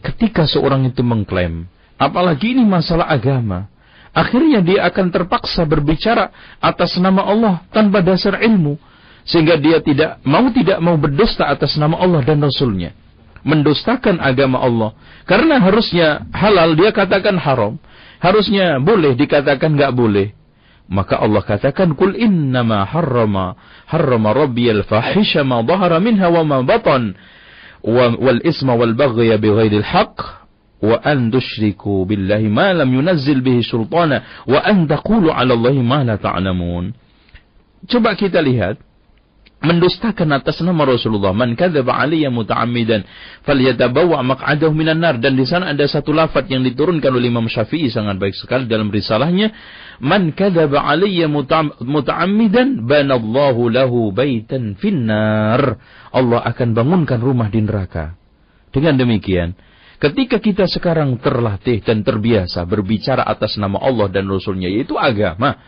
[0.00, 1.66] Ketika seorang itu mengklaim,
[1.98, 3.66] apalagi ini masalah agama,
[4.10, 8.74] Akhirnya dia akan terpaksa berbicara atas nama Allah tanpa dasar ilmu.
[9.22, 12.90] Sehingga dia tidak mau tidak mau berdusta atas nama Allah dan Rasulnya.
[13.46, 14.90] Mendustakan agama Allah.
[15.24, 17.78] Karena harusnya halal dia katakan haram.
[18.18, 20.34] Harusnya boleh dikatakan nggak boleh.
[20.90, 23.54] Maka Allah katakan kul innama harrama
[23.86, 27.14] harrama rabbiyal fahisha ma dhahara minha wa ma batan
[27.86, 30.39] wal isma wal baghya bighairil haqq
[30.80, 36.00] wa an tusyriku billahi ma lam yunazzil bihi sultana wa an taqulu 'ala Allahi ma
[36.04, 36.92] la ta'lamun.
[37.88, 38.80] Coba kita lihat
[39.60, 41.36] mendustakan atas nama Rasulullah.
[41.36, 43.04] Man kadzaba alayya muta'ammidan
[43.44, 47.92] falyatabawwa maq'adahu minan nar dan di sana ada satu lafaz yang diturunkan oleh Imam Syafi'i
[47.92, 49.52] sangat baik sekali dalam risalahnya.
[50.00, 55.76] Man kadzaba alayya muta'ammidan banallahu lahu baitan finnar.
[56.08, 58.16] Allah akan bangunkan rumah di neraka.
[58.72, 59.52] Dengan demikian,
[60.00, 65.60] ketika kita sekarang terlatih dan terbiasa berbicara atas nama Allah dan Rasulnya, yaitu agama,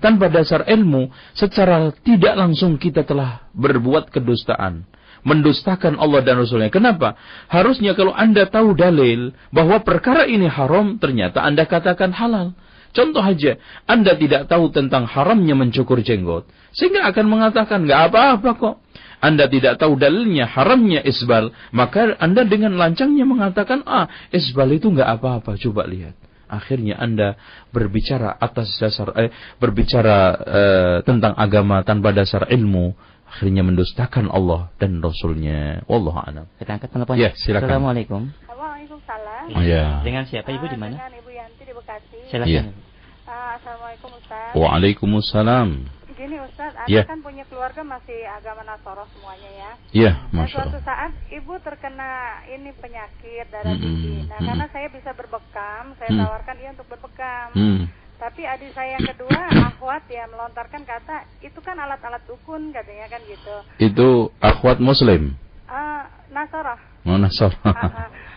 [0.00, 4.88] tanpa dasar ilmu, secara tidak langsung kita telah berbuat kedustaan.
[5.20, 6.72] Mendustakan Allah dan Rasulnya.
[6.72, 7.12] Kenapa?
[7.44, 12.56] Harusnya kalau Anda tahu dalil bahwa perkara ini haram, ternyata Anda katakan halal.
[12.96, 16.48] Contoh aja, Anda tidak tahu tentang haramnya mencukur jenggot.
[16.72, 18.76] Sehingga akan mengatakan, nggak apa-apa kok.
[19.20, 21.52] Anda tidak tahu dalilnya haramnya isbal.
[21.76, 25.60] Maka Anda dengan lancangnya mengatakan, ah isbal itu nggak apa-apa.
[25.60, 26.16] Coba lihat
[26.50, 27.38] akhirnya Anda
[27.70, 29.30] berbicara atas dasar eh,
[29.62, 32.92] berbicara eh, tentang agama tanpa dasar ilmu,
[33.30, 35.86] akhirnya mendustakan Allah dan Rasulnya.
[35.86, 36.46] Allah a'lam.
[36.58, 37.22] Kita angkat teleponnya.
[37.22, 37.70] Ya, silakan.
[37.70, 38.22] Assalamualaikum.
[38.50, 39.44] Waalaikumsalam.
[39.54, 40.02] Oh, ya.
[40.02, 40.98] Dengan siapa Ibu di mana?
[40.98, 42.18] Dengan Ibu Yanti di Bekasi.
[42.28, 42.50] Silakan.
[42.50, 42.62] Ya.
[43.30, 44.52] Assalamualaikum Ustaz.
[44.58, 45.68] Waalaikumsalam.
[46.30, 47.02] Gini Ustaz, Anda Ya.
[47.02, 49.70] kan punya keluarga masih agama Nasoro semuanya ya.
[49.90, 50.86] Ya, Dan masya suatu Allah.
[50.86, 52.10] saat ibu terkena
[52.46, 54.14] ini penyakit darah Mm-mm, tinggi.
[54.22, 54.46] Nah, mm-mm.
[54.46, 56.20] karena saya bisa berbekam, saya Mm.
[56.22, 57.46] tawarkan dia untuk berbekam.
[57.50, 57.82] Hmm.
[58.14, 59.40] Tapi adik saya yang kedua,
[59.74, 63.56] Ahwat ya melontarkan kata itu kan alat-alat dukun katanya kan gitu.
[63.82, 64.08] Itu
[64.38, 65.34] akhwat muslim.
[65.66, 66.78] Ah, Nasoroh.
[67.02, 67.50] Mana sor?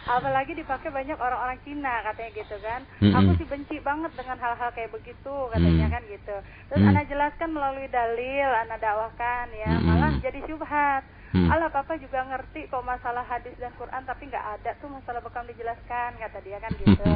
[0.04, 2.82] Apalagi dipakai banyak orang-orang Cina katanya gitu kan.
[3.00, 3.16] Mm-mm.
[3.16, 5.94] Aku sih benci banget dengan hal-hal kayak begitu katanya Mm.
[5.96, 6.36] kan gitu.
[6.68, 6.92] Terus Mm.
[6.92, 9.88] anak jelaskan melalui dalil, anak dakwahkan ya, Mm-mm.
[9.88, 11.04] malah jadi syubhat.
[11.34, 11.50] Mm.
[11.50, 15.50] Allah papa juga ngerti kok masalah hadis dan Quran tapi nggak ada tuh masalah bekam
[15.50, 17.10] dijelaskan kata dia kan gitu.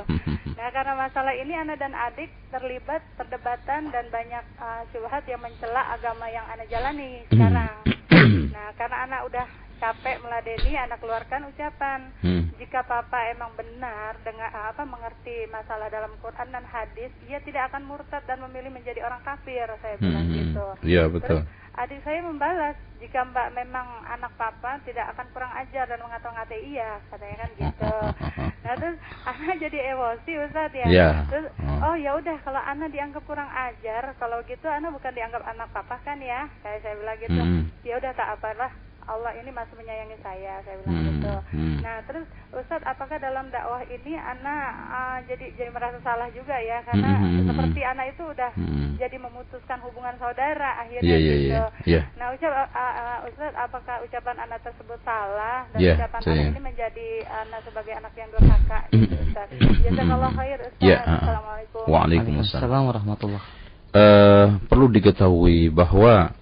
[0.58, 5.94] nah karena masalah ini anak dan adik terlibat perdebatan dan banyak uh, syubhat yang mencela
[5.94, 7.78] agama yang anak jalani sekarang.
[8.58, 9.46] nah karena anak udah
[9.78, 12.50] capek meladeni anak keluarkan ucapan Hmm.
[12.56, 17.86] jika papa emang benar dengan apa mengerti masalah dalam Quran dan hadis dia tidak akan
[17.86, 20.36] murtad dan memilih menjadi orang kafir saya bilang Hmm.
[20.36, 21.42] gitu Ya, betul.
[21.42, 21.46] Terus
[21.78, 26.98] adik saya membalas jika mbak memang anak papa tidak akan kurang ajar dan mengata-ngatai iya
[27.08, 27.94] katanya kan gitu
[28.66, 31.10] nah terus anak jadi emosi Ustaz ya Ya.
[31.30, 31.94] terus Oh.
[31.94, 36.02] oh ya udah kalau anak dianggap kurang ajar kalau gitu anak bukan dianggap anak papa
[36.02, 37.64] kan ya kayak saya bilang gitu Hmm.
[37.86, 38.72] ya udah tak apalah
[39.08, 41.78] Allah ini masih menyayangi saya saya bilang Hmm, gitu hmm.
[41.80, 46.84] nah terus Ustadz apakah dalam dakwah ini anak uh, jadi jadi merasa salah juga ya
[46.84, 48.90] karena Hmm, hmm, hmm, seperti anak itu udah Hmm.
[48.96, 51.64] jadi memutuskan hubungan saudara akhirnya Iya, iya, gitu iya.
[51.88, 52.02] Iya.
[52.16, 56.52] nah ucap uh, uh, Ustadz apakah ucapan anak tersebut salah dan Iya, ucapan saya- anak
[56.52, 61.18] ini menjadi anak sebagai anak yang durhaka gitu Ustadz jazakallah khair Ustadz Ya, ah, ah.
[61.18, 62.44] assalamualaikum Waalaikumsalam.
[62.44, 63.44] Waalaikumsalam warahmatullah.
[63.88, 66.36] Eh, perlu diketahui bahwa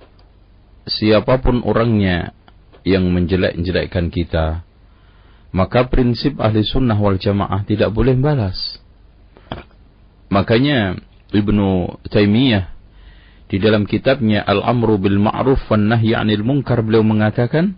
[0.85, 2.33] siapa pun orangnya
[2.85, 4.61] yang menjelek-jelekkan kita,
[5.49, 8.77] maka prinsip ahli sunnah wal jamaah tidak boleh balas.
[10.29, 10.95] Makanya
[11.33, 12.71] Ibnu Taimiyah
[13.49, 17.77] di dalam kitabnya Al-Amru bil Ma'ruf wan Nahyi 'anil Munkar beliau mengatakan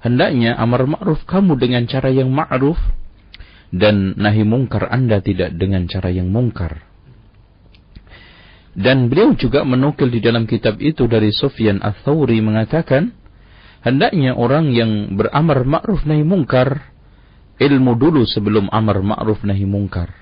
[0.00, 2.78] hendaknya amar ma'ruf kamu dengan cara yang ma'ruf
[3.70, 6.82] dan nahi mungkar Anda tidak dengan cara yang mungkar.
[8.74, 13.10] Dan beliau juga menukil di dalam kitab itu dari Sufyan Ats-Tsauri mengatakan,
[13.84, 16.90] hendaknya orang yang beramar ma'ruf nahi mungkar
[17.60, 20.16] ilmu dulu sebelum amar ma'ruf nahi mungkar.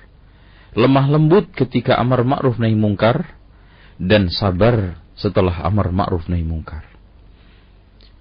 [0.75, 3.39] Lemah lembut ketika amar ma'ruf nahi mungkar
[3.95, 6.83] dan sabar setelah amar ma'ruf nahi mungkar.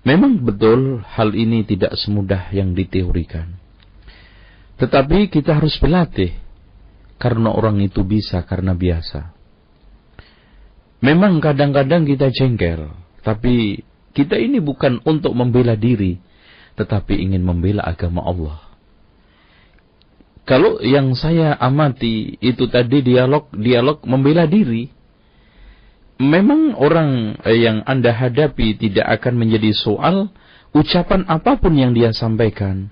[0.06, 3.58] Memang betul hal ini tidak semudah yang diteorikan.
[4.78, 6.32] Tetapi kita harus berlatih
[7.18, 9.34] karena orang itu bisa karena biasa.
[11.02, 12.90] Memang kadang-kadang kita jengkel,
[13.26, 13.82] tapi
[14.18, 16.18] kita ini bukan untuk membela diri,
[16.74, 18.58] tetapi ingin membela agama Allah.
[20.42, 24.90] Kalau yang saya amati itu tadi dialog dialog membela diri,
[26.18, 30.34] memang orang eh, yang Anda hadapi tidak akan menjadi soal
[30.74, 32.90] ucapan apa pun yang dia sampaikan,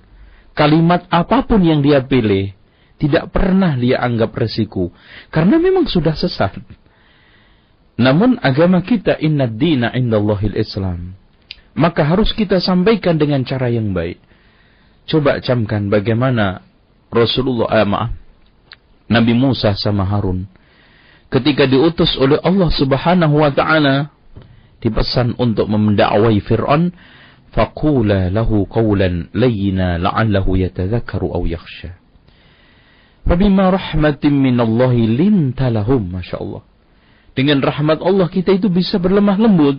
[0.55, 2.55] kalimat apa pun yang dia pilih,
[3.03, 4.95] tidak pernah dia anggap resiko
[5.35, 6.63] karena memang sudah sesat.
[7.97, 11.17] Namun agama kita inna dina indallahil Islam.
[11.77, 14.21] Maka harus kita sampaikan dengan cara yang baik.
[15.09, 16.65] Coba camkan bagaimana
[17.13, 18.13] Rasulullah, eh, maaf,
[19.07, 20.45] Nabi Musa sama Harun.
[21.31, 24.11] Ketika diutus oleh Allah subhanahu wa ta'ala,
[24.83, 26.93] dipesan untuk mendakwai Fir'aun,
[27.55, 31.97] faqula lahu qawlan layyina la'allahu yatadhakkaru aw yakhsha.
[33.27, 36.63] Fabima rahmatin minallahi linta lahum, Masya Allah.
[37.37, 39.79] Dengan rahmat Allah kita itu bisa berlemah lembut.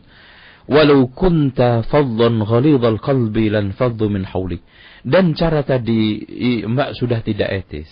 [0.68, 4.62] walau kunta faddan ghalidhal qalbi lan faddu min hawlik.
[5.02, 6.22] Dan cara tadi
[6.68, 7.88] Mbak sudah tidak etis.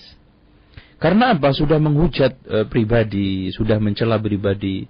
[0.99, 1.55] Karena apa?
[1.55, 4.83] Sudah menghujat e, pribadi, sudah mencela pribadi.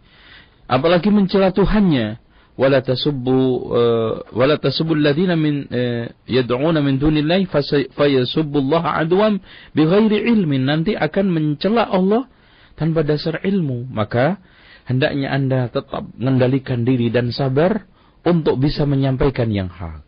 [0.65, 2.25] Apalagi mencela Tuhannya.
[2.55, 7.51] Wala tasubbu uh, wala tasubbu alladziina min uh, yad'una min dunillahi
[7.91, 9.43] fayasubbu Allah adwam
[9.75, 10.63] bighairi ilmin.
[10.63, 12.31] Nanti akan mencela Allah
[12.79, 13.91] tanpa dasar ilmu.
[13.91, 14.39] Maka
[14.85, 17.85] hendaknya Anda tetap mengendalikan diri dan sabar
[18.25, 20.01] untuk bisa menyampaikan yang hak.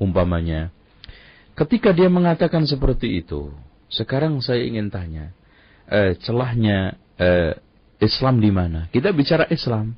[0.00, 0.72] Umpamanya,
[1.52, 3.52] ketika dia mengatakan seperti itu,
[3.92, 5.36] sekarang saya ingin tanya,
[5.90, 7.52] eh, celahnya eh,
[8.00, 8.88] Islam di mana?
[8.88, 9.92] Kita bicara Islam.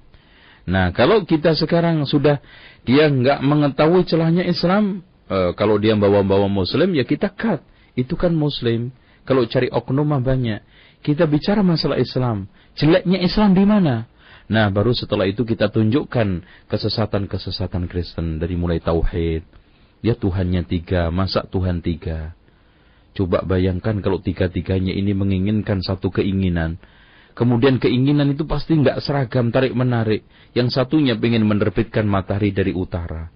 [0.67, 2.43] Nah, kalau kita sekarang sudah
[2.83, 7.63] dia nggak mengetahui celahnya Islam, eh, kalau dia bawa-bawa Muslim, ya kita cut.
[7.95, 8.91] Itu kan Muslim.
[9.23, 10.67] Kalau cari oknum banyak.
[11.03, 12.51] Kita bicara masalah Islam.
[12.75, 14.07] Jeleknya Islam di mana?
[14.51, 19.47] Nah, baru setelah itu kita tunjukkan kesesatan-kesesatan Kristen dari mulai tauhid.
[20.03, 22.35] Ya Tuhannya tiga, masa Tuhan tiga.
[23.13, 26.81] Coba bayangkan kalau tiga-tiganya ini menginginkan satu keinginan.
[27.33, 30.25] Kemudian keinginan itu pasti nggak seragam tarik-menarik.
[30.53, 33.29] Yang satunya ingin menerbitkan matahari dari utara.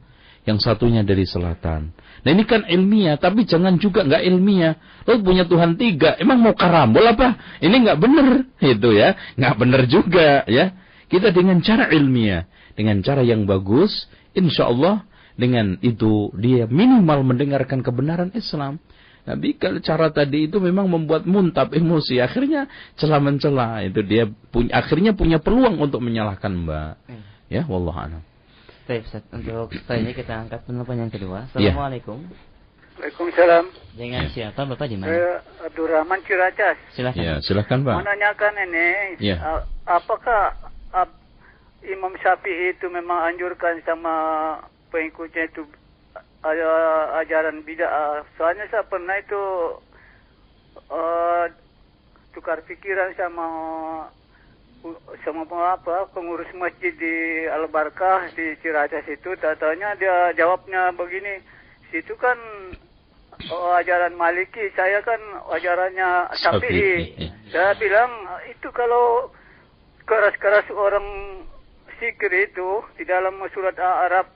[0.44, 1.90] Yang satunya dari selatan.
[2.22, 4.74] Nah ini kan ilmiah, tapi jangan juga nggak ilmiah.
[5.06, 7.58] Lo punya Tuhan tiga, emang mau karambol apa?
[7.58, 8.28] Ini nggak bener,
[8.62, 10.74] itu ya, nggak bener juga ya.
[11.06, 15.06] Kita dengan cara ilmiah, dengan cara yang bagus, insya Allah
[15.38, 18.82] dengan itu dia minimal mendengarkan kebenaran Islam.
[19.26, 24.70] Tapi kalau cara tadi itu memang membuat muntap emosi, akhirnya celah mencela itu dia punya
[24.78, 26.92] akhirnya punya peluang untuk menyalahkan Mbak.
[27.10, 27.22] Hmm.
[27.50, 28.22] Ya, wallah a'lam.
[28.86, 29.26] Baik, Ustaz.
[29.34, 31.50] Untuk selanjutnya kita angkat penelpon yang kedua.
[31.58, 31.74] Ya.
[31.74, 32.22] Assalamualaikum.
[32.22, 32.38] Ya.
[32.96, 33.64] Waalaikumsalam.
[33.98, 35.10] Dengan siapa Bapak di mana?
[35.10, 35.32] Saya
[35.68, 36.76] Abdurrahman Ciracas.
[36.94, 37.18] Silakan.
[37.18, 37.94] Ya, silakan Pak.
[37.98, 38.88] Menanyakan ini,
[39.20, 39.36] ya.
[39.84, 40.54] apakah
[41.86, 44.14] Imam Syafi'i itu memang anjurkan sama
[44.90, 45.62] pengikutnya itu
[46.42, 46.70] ada
[47.22, 48.26] ajaran bid'ah.
[48.34, 49.42] Soalnya saya pernah itu
[50.90, 51.46] uh,
[52.34, 53.46] tukar pikiran sama
[55.26, 55.42] sama
[55.74, 59.34] apa pengurus masjid di Al Barkah di Ciracas itu.
[59.38, 61.42] Tatanya dia jawabnya begini
[61.90, 62.38] situ kan
[63.50, 65.18] oh, ajaran Maliki saya kan
[65.54, 67.30] ajarannya Syafi'i.
[67.50, 68.10] Saya bilang
[68.50, 69.30] itu kalau
[70.06, 71.06] keras-keras orang
[71.98, 74.30] sikir itu di dalam surat Al-Arab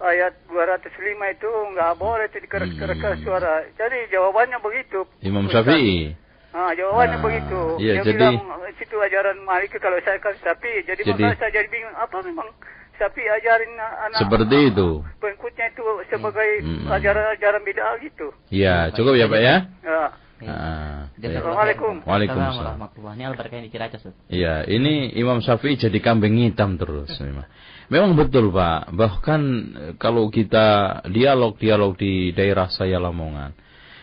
[0.00, 0.96] ayat 205
[1.36, 3.24] itu nggak boleh itu dikeras-keras hmm.
[3.24, 3.64] suara.
[3.76, 5.04] Jadi jawabannya begitu.
[5.24, 6.16] Imam Syafi'i.
[6.50, 7.60] Ah, jawabannya nah, begitu.
[7.78, 8.36] Iya, Dia jadi bilang
[8.74, 10.82] situ ajaran Malik kalau saya kan Syafi'i.
[10.88, 12.48] Jadi, jadi maka saya jadi bingung apa memang
[12.96, 14.88] Syafi'i ajarin anak seperti anak, itu.
[15.20, 16.88] Pengikutnya itu sebagai hmm.
[16.90, 18.28] ajaran-ajaran bid'ah gitu.
[18.52, 19.56] Iya, cukup ya Pak ya.
[19.84, 20.04] Ya.
[20.40, 22.00] Ah, Assalamualaikum.
[22.08, 22.80] Waalaikumsalam.
[22.80, 24.02] Ini Al-Barkah di Ciracas.
[24.32, 27.44] Iya, ini Imam Syafi'i jadi kambing hitam terus memang.
[27.92, 29.40] Memang betul Pak, bahkan
[29.76, 33.52] eh, kalau kita dialog-dialog di daerah saya Lamongan.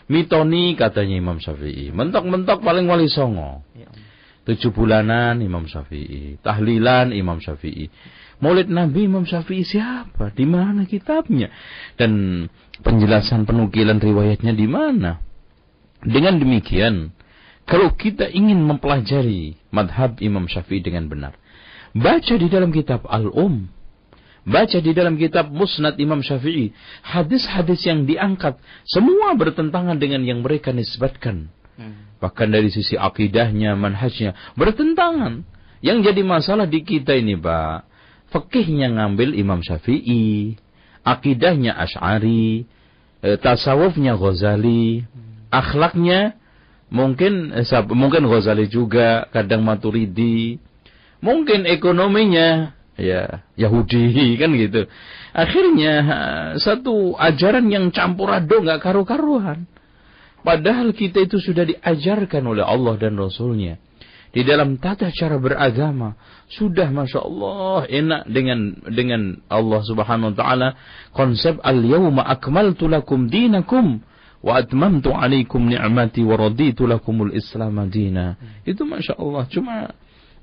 [0.08, 1.90] Mitoni katanya Imam Syafi'i.
[1.90, 3.66] Mentok-mentok paling wali songo.
[3.74, 3.90] Ya
[4.48, 6.40] Tujuh bulanan Imam Syafi'i.
[6.40, 7.92] Tahlilan Imam Syafi'i.
[8.40, 10.32] Maulid Nabi Imam Syafi'i siapa?
[10.32, 11.52] Di mana kitabnya?
[12.00, 12.48] Dan
[12.80, 15.20] penjelasan penukilan riwayatnya di mana?
[16.04, 17.18] Dengan demikian,
[17.68, 21.34] kalau kita ingin mempelajari madhab Imam Syafi'i dengan benar,
[21.91, 23.68] baca di dalam kitab Al-Um,
[24.48, 26.72] baca di dalam kitab Musnad Imam Syafi'i,
[27.04, 28.56] hadis-hadis yang diangkat,
[28.88, 31.52] semua bertentangan dengan yang mereka nisbatkan.
[31.76, 32.08] Hmm.
[32.24, 35.43] Bahkan dari sisi akidahnya, manhajnya, bertentangan.
[35.84, 37.84] Yang jadi masalah di kita ini, Pak,
[38.32, 40.56] fikihnya ngambil Imam Syafi'i,
[41.04, 42.64] akidahnya Ash'ari,
[43.28, 46.36] eh, tasawufnya Ghazali, hmm akhlaknya
[46.88, 50.60] mungkin eh, mungkin Ghazali juga, kadang Maturidi,
[51.20, 54.89] mungkin ekonominya ya Yahudi kan gitu.
[55.38, 55.93] Akhirnya
[56.58, 59.70] satu ajaran yang campur aduk nggak karu-karuan.
[60.41, 63.76] Padahal kita itu sudah diajarkan oleh Allah dan Rasulnya.
[64.32, 66.16] Di dalam tata cara beragama.
[66.48, 69.22] Sudah Masya Allah enak dengan dengan
[69.52, 70.70] Allah subhanahu wa ta'ala.
[71.12, 74.00] Konsep al-yawma akmaltu lakum dinakum
[74.42, 78.38] wa atmamtu alaikum ni'mati wa raditu lakumul islam madina.
[78.64, 79.44] Itu Masya Allah.
[79.50, 79.92] Cuma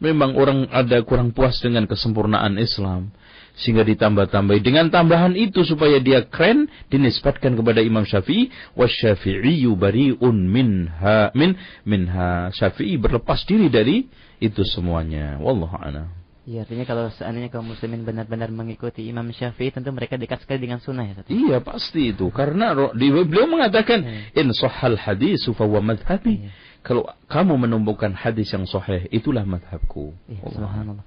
[0.02, 3.14] memang orang ada kurang puas dengan kesempurnaan Islam.
[3.54, 4.66] Sehingga ditambah-tambahi.
[4.66, 6.66] Dengan tambahan itu supaya dia keren.
[6.90, 8.50] Dinisbatkan kepada Imam Syafi'i.
[8.74, 11.30] Wa syafi'iyu bari'un minha.
[11.38, 11.54] Min,
[11.86, 12.50] minha.
[12.50, 14.10] Syafi'i berlepas diri dari
[14.42, 15.38] itu semuanya.
[15.38, 16.23] Wallahu'ala.
[16.44, 20.76] Iya, artinya kalau seandainya kaum muslimin benar-benar mengikuti Imam Syafi'i, tentu mereka dekat sekali dengan
[20.76, 21.24] sunnah ya.
[21.32, 22.28] Iya, pasti itu.
[22.28, 24.44] Karena beliau mengatakan, iya.
[24.44, 26.44] in sahal hadis fa madhabi.
[26.44, 26.50] Iya.
[26.84, 30.12] Kalau kamu menumbuhkan hadis yang sahih, itulah madhabku.
[30.28, 31.00] Iya, subhanallah.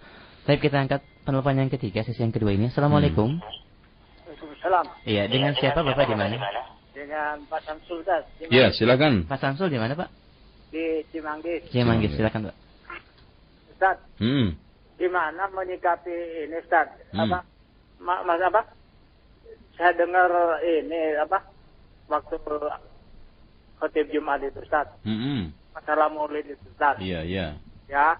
[0.49, 2.73] Tapi kita angkat penelpon yang ketiga, sesi yang kedua ini.
[2.73, 3.37] Assalamualaikum.
[3.37, 4.85] Waalaikumsalam.
[5.05, 6.33] Iya, dengan siapa Bapak di mana?
[6.97, 8.01] Dengan Pak Samsul.
[8.49, 9.29] Iya, silakan.
[9.29, 10.09] Pak Samsul di mana, Pak?
[10.73, 11.69] Di Cimanggis.
[11.69, 12.55] Cimanggis, silakan, Pak.
[13.69, 14.57] Ustaz, Hmm.
[14.97, 16.89] Gimana menyikapi ini Ustaz?
[17.13, 17.29] Hmm.
[17.29, 17.39] Apa?
[18.01, 18.65] Ma mas apa?
[19.77, 20.29] Saya dengar
[20.65, 21.41] ini apa?
[22.09, 22.37] Waktu
[23.77, 24.89] khotib Jumat itu Ustaz.
[25.05, 25.53] Hmm.
[25.71, 26.97] Masalah maulid itu Ustaz.
[26.97, 27.47] Iya, iya.
[27.85, 28.17] Ya.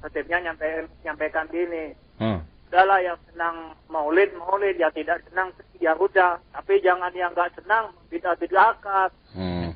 [0.00, 1.92] Khotibnya nyampe, nyampaikan gini.
[2.16, 2.40] Huh.
[2.68, 4.76] Udahlah yang senang maulid, maulid.
[4.80, 5.48] Yang tidak senang,
[5.80, 6.40] ya udah.
[6.52, 9.10] Tapi jangan yang nggak senang, bidah-bidahkan.
[9.36, 9.68] Oh.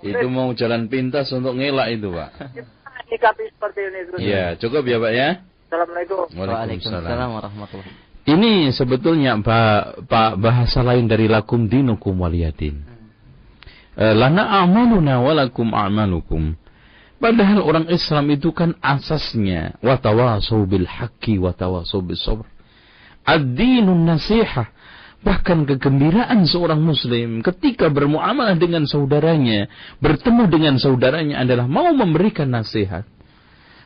[0.10, 2.30] itu mau jalan pintas untuk ngelak itu, Pak.
[3.10, 3.98] Nyikapi seperti ini.
[4.22, 5.28] Iya, cukup ya, Pak ya.
[5.66, 6.26] Assalamualaikum.
[6.34, 7.92] Waalaikumsalam warahmatullahi
[8.26, 12.78] Ini sebetulnya Pak, Pak bahasa lain dari lakum dinukum waliyadin.
[13.98, 16.54] Eh, lana amaluna walakum amalukum.
[17.20, 22.48] Padahal orang Islam itu kan asasnya watawasau bil haqqi watawasau bis sabr.
[23.28, 24.72] Ad-dinun nasihah.
[25.20, 29.68] Bahkan kegembiraan seorang muslim ketika bermuamalah dengan saudaranya,
[30.00, 33.04] bertemu dengan saudaranya adalah mau memberikan nasihat.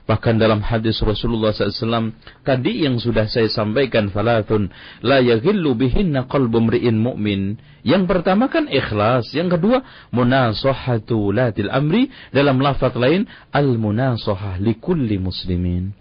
[0.05, 2.13] Bahkan dalam hadis Rasulullah SAW
[2.45, 4.69] tadi yang sudah saya sampaikan falatun
[5.01, 7.57] la yaghillu bihinna qalbu mri'in mu'min.
[7.81, 9.81] Yang pertama kan ikhlas, yang kedua
[10.13, 15.97] munasahatu latil amri dalam lafaz lain al munasahah likulli muslimin.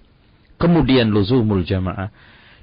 [0.60, 2.12] Kemudian luzumul jamaah.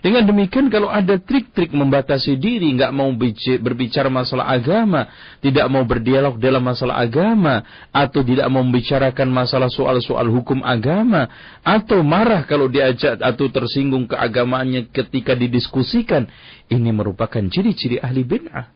[0.01, 3.13] Dengan demikian kalau ada trik-trik membatasi diri, nggak mau
[3.61, 5.05] berbicara masalah agama,
[5.45, 7.61] tidak mau berdialog dalam masalah agama,
[7.93, 11.29] atau tidak mau membicarakan masalah soal-soal hukum agama,
[11.61, 16.33] atau marah kalau diajak atau tersinggung keagamaannya ketika didiskusikan,
[16.73, 18.73] ini merupakan ciri-ciri ahli bid'ah.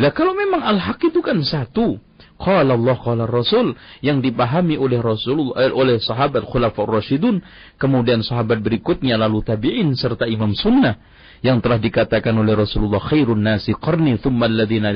[0.00, 2.00] Lah kalau memang al-haq itu kan satu,
[2.36, 3.72] Qala Allah qala Rasul
[4.04, 7.40] yang dipahami oleh Rasul eh, oleh sahabat Khulafaur Rasyidun,
[7.80, 11.00] kemudian sahabat berikutnya lalu tabi'in serta imam sunnah
[11.44, 14.92] yang telah dikatakan oleh Rasulullah khairun nasi qarni thumma alladhina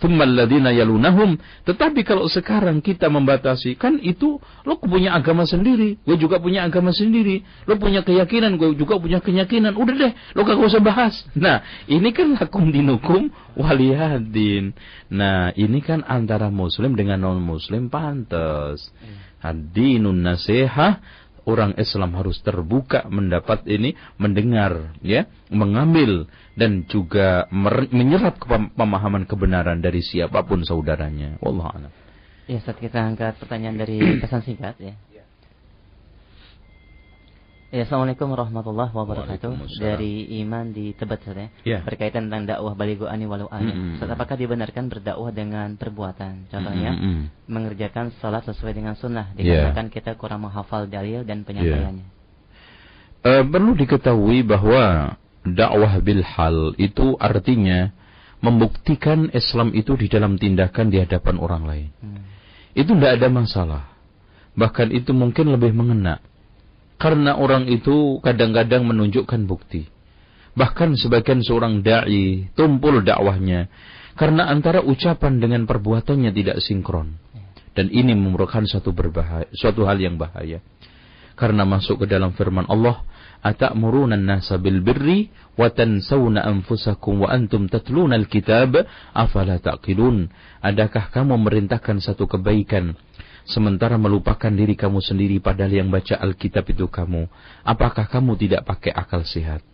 [0.00, 1.36] thumma alladhina yalunahum.
[1.68, 6.90] Tetapi kalau sekarang kita membatasi kan itu lo punya agama sendiri gue juga punya agama
[6.90, 9.76] sendiri lo punya keyakinan gue juga punya keyakinan.
[9.76, 11.14] Udah deh lo gak usah bahas.
[11.36, 14.72] Nah ini kan lakum dinukum waliyadin.
[15.12, 18.88] Nah ini kan antara muslim dengan non muslim pantas
[19.40, 21.00] hadinun nasihah
[21.46, 27.48] orang Islam harus terbuka mendapat ini, mendengar, ya, mengambil dan juga
[27.92, 28.40] menyerap
[28.76, 31.40] pemahaman kebenaran dari siapa pun saudaranya.
[31.40, 31.92] Wallahu a'lam.
[32.50, 34.94] Ya, saat kita angkat pertanyaan dari pesan singkat ya.
[37.70, 39.78] Ya, Assalamualaikum warahmatullahi wabarakatuh.
[39.78, 41.46] Dari Iman di Tebet, ya.
[41.62, 41.78] ya.
[41.86, 43.46] Berkaitan tentang dakwah baligo ani walau.
[43.46, 44.10] Mm -hmm.
[44.10, 46.50] apakah dibenarkan berdakwah dengan perbuatan?
[46.50, 47.18] Contohnya, mm -hmm.
[47.46, 49.30] mengerjakan salat sesuai dengan sunnah.
[49.38, 49.94] Dikarenakan yeah.
[49.94, 52.06] kita kurang menghafal dalil dan penyampaiannya.
[53.22, 53.38] Yeah.
[53.38, 55.14] Uh, perlu diketahui bahwa
[55.46, 57.94] dakwah bil hal itu artinya
[58.42, 61.88] membuktikan Islam itu di dalam tindakan di hadapan orang lain.
[62.02, 62.26] Hmm.
[62.74, 63.82] Itu tidak ada masalah.
[64.58, 66.18] Bahkan itu mungkin lebih mengena
[67.00, 69.88] karena orang itu kadang-kadang menunjukkan bukti.
[70.52, 73.72] Bahkan sebagian seorang da'i tumpul dakwahnya
[74.20, 77.16] karena antara ucapan dengan perbuatannya tidak sinkron.
[77.72, 80.60] Dan ini merupakan suatu berbahaya, suatu hal yang bahaya.
[81.38, 83.00] Karena masuk ke dalam firman Allah,
[83.40, 88.84] "Atamuruna an-nasa bil birri wa tansawna anfusakum wa antum tatluna al-kitab
[89.16, 90.28] afala taqilun?"
[90.60, 92.98] Adakah kamu memerintahkan satu kebaikan
[93.48, 97.28] sementara melupakan diri kamu sendiri padahal yang baca Alkitab itu kamu.
[97.64, 99.64] Apakah kamu tidak pakai akal sehat?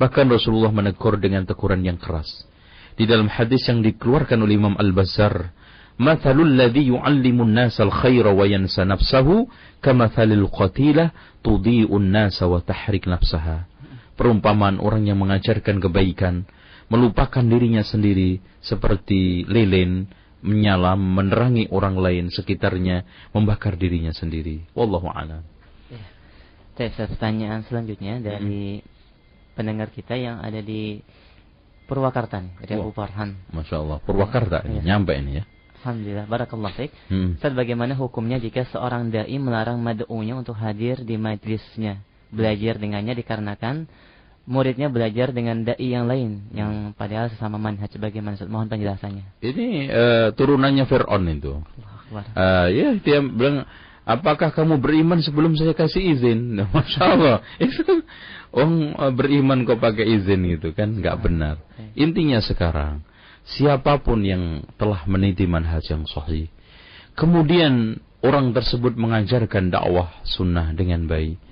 [0.00, 2.48] Bahkan Rasulullah menegur dengan teguran yang keras.
[2.96, 5.54] Di dalam hadis yang dikeluarkan oleh Imam Al-Bazar,
[5.96, 9.48] "Mathalul ladzi yu'allimun nasa al-khaira wa yansa nafsahu
[9.80, 13.64] kamathalil qatilah tudhi'un nasa wa tahrik nafsaha."
[14.12, 16.44] Perumpamaan orang yang mengajarkan kebaikan,
[16.92, 20.04] melupakan dirinya sendiri seperti lilin
[20.42, 24.66] menyala, menerangi orang lain sekitarnya, membakar dirinya sendiri.
[24.74, 25.42] Wallahu a'lam.
[25.88, 26.02] Ya.
[26.74, 28.86] pertanyaan selanjutnya dari hmm.
[29.54, 31.00] pendengar kita yang ada di
[31.86, 33.38] Purwakarta nih, dari Abu Farhan.
[33.54, 34.82] Masya Allah, Purwakarta ya.
[34.82, 35.44] nyampe ini ya.
[35.82, 36.94] Alhamdulillah, barakallah fiqh.
[37.10, 37.34] Hmm.
[37.34, 41.98] Ustaz, bagaimana hukumnya jika seorang da'i melarang mad'unya untuk hadir di majlisnya,
[42.30, 43.90] belajar dengannya dikarenakan
[44.48, 47.90] muridnya belajar dengan dai yang lain yang padahal sesama manhaj.
[47.94, 48.38] Bagaimana?
[48.46, 49.24] Mohon penjelasannya.
[49.38, 51.62] Ini uh, turunannya Fir'aun itu.
[52.12, 53.64] Uh, ya dia bilang
[54.04, 56.38] apakah kamu beriman sebelum saya kasih izin?
[56.58, 57.38] Nah, masya Allah.
[57.62, 58.02] Itu
[58.52, 60.44] orang uh, beriman kok pakai izin?
[60.58, 61.62] Gitu kan nggak benar.
[61.94, 63.06] Intinya sekarang
[63.42, 66.46] siapa pun yang telah meniti manhaj yang sahih
[67.18, 71.42] kemudian orang tersebut mengajarkan dakwah sunnah dengan baik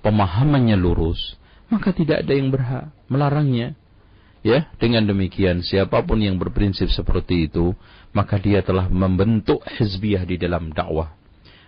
[0.00, 1.36] pemahamannya lurus,
[1.70, 3.78] maka tidak ada yang berhak melarangnya.
[4.40, 7.76] Ya, dengan demikian siapa pun yang berprinsip seperti itu,
[8.16, 11.12] maka dia telah membentuk hizbiyah di dalam dakwah.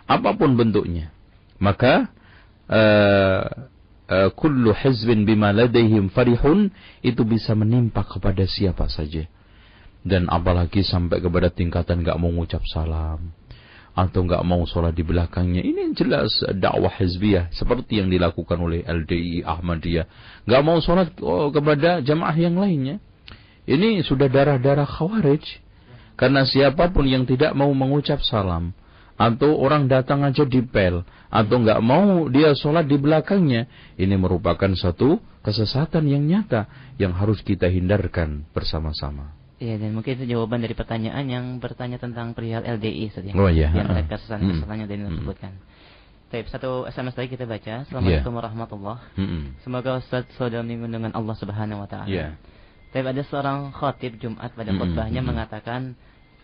[0.08, 1.12] Apa pun bentuknya.
[1.60, 2.08] Maka
[2.72, 3.44] uh,
[4.32, 6.72] kullu hizbin bima ladaihim farihun
[7.04, 9.28] itu bisa menimpa kepada siapa saja.
[10.02, 13.36] Dan apalagi sampai kepada tingkatan gak mau ngucap salam
[13.92, 15.60] atau nggak mau sholat di belakangnya.
[15.60, 20.06] Ini jelas dakwah hizbiyah seperti yang dilakukan oleh LDI Ahmadiyah.
[20.48, 22.96] Nggak mau sholat oh, kepada jamaah yang lainnya.
[23.68, 25.44] Ini sudah darah-darah khawarij.
[26.16, 28.76] Karena siapa pun yang tidak mau mengucap salam
[29.16, 34.72] atau orang datang aja di pel atau nggak mau dia sholat di belakangnya, ini merupakan
[34.76, 39.41] satu kesesatan yang nyata yang harus kita hindarkan bersama-sama.
[39.62, 43.30] Iya dan mungkin itu jawaban dari pertanyaan yang bertanya tentang perihal LDI saja.
[43.38, 43.70] Oh iya.
[43.70, 45.52] Yang terkait kesan-kesan yang tadi sebutkan.
[46.34, 47.86] Baik, satu SMS lagi kita baca.
[47.86, 48.38] Assalamualaikum yeah.
[48.42, 48.98] warahmatullah.
[49.14, 49.42] Mm -hmm.
[49.62, 52.10] Semoga Ustaz saudara dengan Allah Subhanahu wa taala.
[52.10, 52.34] Yeah.
[52.90, 55.28] Tapi ada seorang khatib Jumat pada khutbahnya mm -hmm.
[55.30, 55.80] mengatakan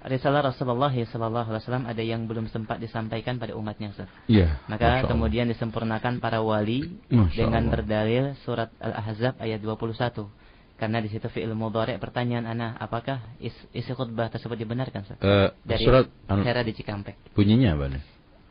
[0.07, 4.07] risalah Rasulullah sallallahu alaihi wasallam ada yang belum sempat disampaikan pada umatnya Ustaz.
[4.31, 10.31] Yeah, Maka kemudian disempurnakan para wali Masya dengan berdalil surat Al-Ahzab ayat 21
[10.78, 15.18] karena di situ fi'il mudhari pertanyaan ana apakah is, isi khutbah tersebut dibenarkan Ustaz?
[15.18, 17.34] Uh, dari surat Hera di Cikampek.
[17.34, 18.02] Bunyinya apa nih?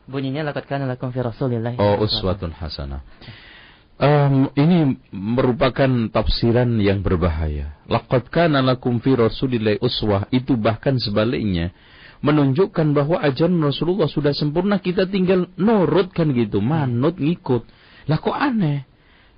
[0.04, 1.80] Bunyinya laqad kana lakum fi Rasulillah.
[1.80, 3.00] Oh, uswatun hasanah.
[3.98, 7.80] Um, ini merupakan tafsiran yang berbahaya.
[7.88, 11.72] Laqad kana lakum fi Rasulillah uswah itu bahkan sebaliknya
[12.20, 17.64] menunjukkan bahwa ajaran Rasulullah sudah sempurna kita tinggal nurut kan gitu, manut ngikut.
[18.10, 18.84] Lah kok aneh?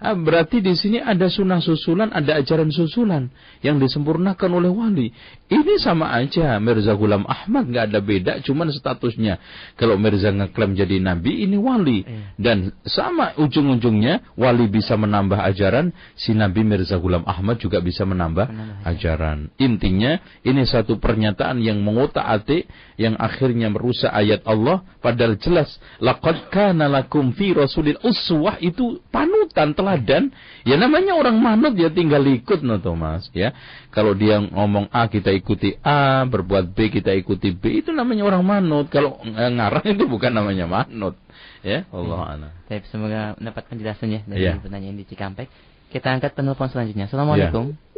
[0.00, 3.28] Ah, berarti di sini ada sunnah susulan, ada ajaran susulan
[3.60, 5.12] yang disempurnakan oleh wali.
[5.52, 9.36] Ini sama aja Mirza Ghulam Ahmad nggak ada beda, cuman statusnya.
[9.76, 12.08] Kalau Mirza ngeklaim jadi nabi, ini wali.
[12.08, 12.32] Iya.
[12.40, 18.48] Dan sama ujung-ujungnya wali bisa menambah ajaran, si Nabi Mirza Ghulam Ahmad juga bisa menambah
[18.88, 19.52] ajaran.
[19.60, 20.16] Intinya
[20.46, 22.64] ini satu pernyataan yang mengotak-atik
[22.96, 29.72] yang akhirnya merusak ayat Allah padahal jelas laqad kana lakum fi rasulil uswah itu panutan
[29.72, 30.30] telah teladan,
[30.62, 33.50] ya namanya orang manut ya tinggal ikut no Thomas ya.
[33.90, 38.46] Kalau dia ngomong A kita ikuti A, berbuat B kita ikuti B, itu namanya orang
[38.46, 38.86] manut.
[38.86, 41.18] Kalau ngarang itu bukan namanya manut.
[41.60, 42.48] Ya, Allah ya.
[42.72, 44.56] Baik, semoga mendapat penjelasannya dari ya.
[44.56, 45.48] pertanyaan di Cikampek.
[45.90, 47.10] Kita angkat penelpon selanjutnya.
[47.10, 47.74] Assalamualaikum.
[47.74, 47.90] Ya.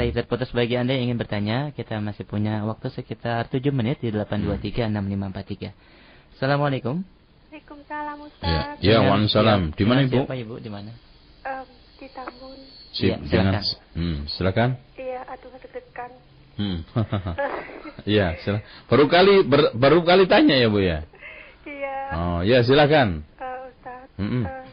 [0.00, 4.08] Saya terputus bagi Anda yang ingin bertanya, kita masih punya waktu sekitar 7 menit di
[4.12, 5.72] 8236543.
[6.36, 7.04] Assalamualaikum.
[7.52, 8.80] Waalaikumsalam Ustaz.
[8.80, 9.60] Ya, ya Waalaikumsalam.
[9.76, 10.26] Di mana Ibu?
[10.26, 10.54] Siapa Ibu?
[10.58, 10.90] Di mana?
[11.44, 11.68] Um,
[12.00, 12.58] di Tambun.
[12.94, 13.62] Sip, ya, silakan.
[13.92, 14.70] Hmm, silakan.
[14.96, 16.12] Iya, aduh deg-degan.
[16.54, 16.78] Hmm.
[18.08, 18.64] Iya, silakan.
[18.88, 21.04] Baru kali ber, baru kali tanya ya, Bu ya?
[21.64, 21.98] Iya.
[22.16, 23.24] Oh, ya silakan.
[23.40, 24.08] Uh, Ustaz.
[24.20, 24.42] Mm -mm.
[24.44, 24.66] Uh,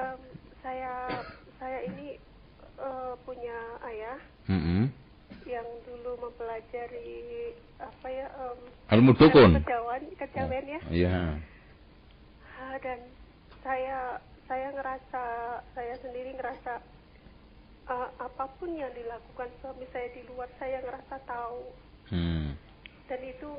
[0.00, 0.20] um,
[0.64, 0.92] saya
[1.60, 2.16] saya ini
[2.80, 4.18] uh, punya ayah.
[4.48, 4.82] Mm -mm.
[5.44, 8.26] Yang dulu mempelajari apa ya?
[8.40, 8.58] Um,
[8.92, 9.50] Ilmu dukun.
[9.60, 10.80] Kejawen, kejawen oh, ya.
[10.88, 11.18] Iya.
[12.56, 12.98] Uh, dan
[13.60, 15.22] saya saya ngerasa
[15.74, 16.78] saya sendiri ngerasa
[17.90, 21.62] uh, apa pun yang dilakukan suami saya di luar saya ngerasa tahu.
[22.06, 22.54] Hmm.
[23.10, 23.50] dan itu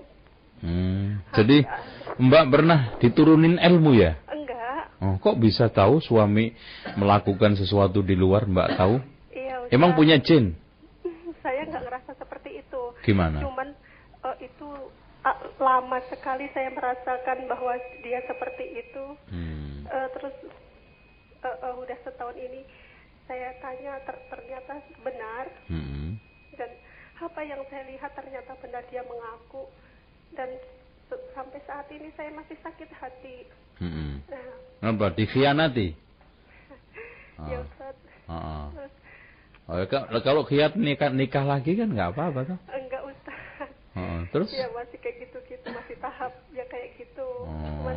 [0.64, 1.35] hmm.
[1.35, 1.68] jadi
[2.15, 4.15] mbak pernah diturunin ilmu ya?
[4.31, 4.88] Enggak.
[5.03, 6.55] Oh kok bisa tahu suami
[6.95, 9.03] melakukan sesuatu di luar mbak tahu?
[9.35, 10.55] Iya emang punya jin?
[11.43, 12.81] Saya nggak ngerasa seperti itu.
[13.03, 13.43] Gimana?
[13.43, 13.76] Cuman
[14.23, 14.69] uh, itu
[15.27, 19.05] uh, lama sekali saya merasakan bahwa dia seperti itu.
[19.27, 19.84] Hmm.
[19.91, 20.35] uh, terus
[21.43, 22.61] uh, uh, udah setahun ini
[23.27, 24.73] saya tanya ter ternyata
[25.03, 26.15] benar hmm.
[26.55, 26.72] dan
[27.18, 29.68] apa yang saya lihat ternyata benar dia mengaku
[30.38, 30.47] dan
[31.34, 33.38] sampai saat ini saya masih sakit hati.
[33.80, 34.19] Hmm.
[34.27, 35.95] Nah, apa dikhianati?
[37.51, 37.95] ya Ustaz.
[38.27, 38.68] Ah.
[39.68, 39.85] Oh, ya,
[40.23, 42.59] kalau khiat nikah nikah lagi kan nggak apa-apa tuh?
[42.72, 43.39] Enggak Ustaz.
[43.97, 44.49] Oh, terus?
[44.53, 47.30] Ya masih kayak gitu-gitu masih tahap ya kayak gitu.
[47.47, 47.91] Oh.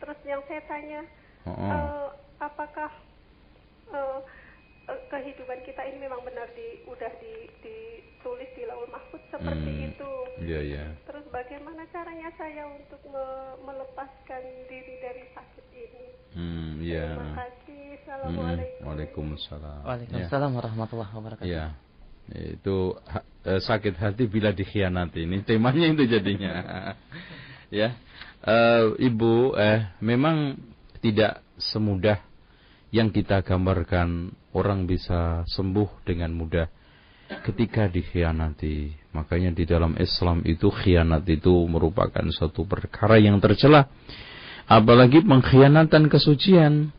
[0.00, 1.00] Terus yang saya tanya,
[1.46, 1.52] oh.
[1.52, 2.06] uh,
[2.42, 2.90] apakah
[3.94, 4.20] uh,
[5.08, 9.88] kehidupan kita ini memang benar di udah di, ditulis di laul mahfud seperti hmm.
[9.94, 10.12] itu.
[10.42, 10.84] Iya iya.
[11.06, 13.24] Terus bagaimana caranya saya untuk me
[13.62, 16.06] melepaskan diri dari sakit ini?
[16.34, 17.06] Hmm, iya.
[17.14, 17.82] Terima kasih.
[18.02, 18.80] Assalamualaikum.
[18.82, 18.88] Hmm.
[18.90, 19.80] Waalaikumsalam.
[19.86, 20.56] Waalaikumsalam ya.
[20.58, 21.48] warahmatullahi wabarakatuh.
[21.48, 21.66] Iya.
[22.32, 25.22] Itu ha, eh, sakit hati bila dikhianati.
[25.22, 26.52] Ini temanya itu jadinya.
[27.70, 27.94] ya.
[28.42, 30.58] Uh, Ibu eh memang
[30.98, 32.18] tidak semudah
[32.92, 36.68] yang kita gambarkan orang bisa sembuh dengan mudah
[37.48, 38.92] ketika dikhianati.
[39.16, 43.88] Makanya di dalam Islam itu khianat itu merupakan suatu perkara yang tercela.
[44.68, 46.92] Apalagi pengkhianatan kesucian.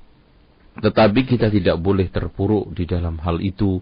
[0.73, 3.77] Tetapi kita tidak boleh terpuruk di dalam hal itu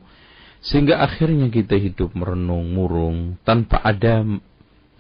[0.62, 4.22] sehingga akhirnya kita hidup merenung murung tanpa ada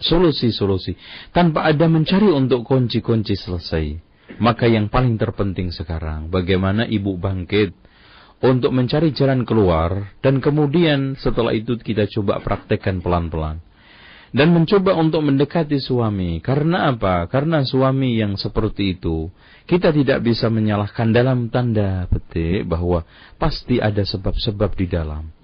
[0.02, 0.98] solusi-solusi,
[1.30, 4.11] tanpa ada mencari untuk kunci-kunci selesai.
[4.40, 7.74] Maka yang paling terpenting sekarang bagaimana ibu bangkit
[8.42, 13.62] untuk mencari jalan keluar dan kemudian setelah itu kita coba praktekkan pelan-pelan
[14.32, 16.40] dan mencoba untuk mendekati suami.
[16.40, 17.28] Karena apa?
[17.28, 19.28] Karena suami yang seperti itu
[19.68, 23.06] kita tidak bisa menyalahkan dalam tanda petik bahwa
[23.38, 25.41] pasti ada sebab-sebab di dalam.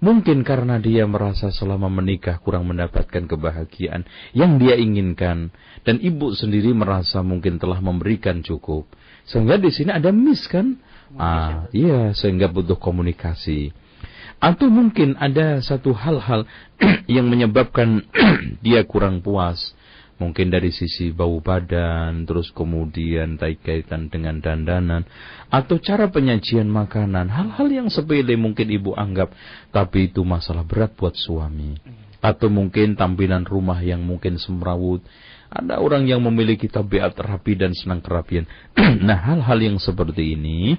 [0.00, 5.52] Mungkin karena dia merasa selama menikah kurang mendapatkan kebahagiaan yang dia inginkan
[5.84, 8.88] dan ibu sendiri merasa mungkin telah memberikan cukup.
[9.28, 10.80] Sehingga di sini ada miss kan?
[11.20, 13.76] Ah, iya, sehingga butuh komunikasi.
[14.40, 16.48] Atau mungkin ada satu hal-hal
[17.14, 18.08] yang menyebabkan
[18.64, 19.76] dia kurang puas
[20.20, 25.08] mungkin dari sisi bau badan, terus kemudian kaitan dengan dandanan,
[25.48, 29.32] atau cara penyajian makanan, hal-hal yang sepele mungkin ibu anggap,
[29.72, 31.80] tapi itu masalah berat buat suami.
[32.20, 35.00] Atau mungkin tampilan rumah yang mungkin semrawut,
[35.48, 38.44] ada orang yang memiliki tabiat rapi dan senang kerapian.
[39.08, 40.76] nah, hal-hal yang seperti ini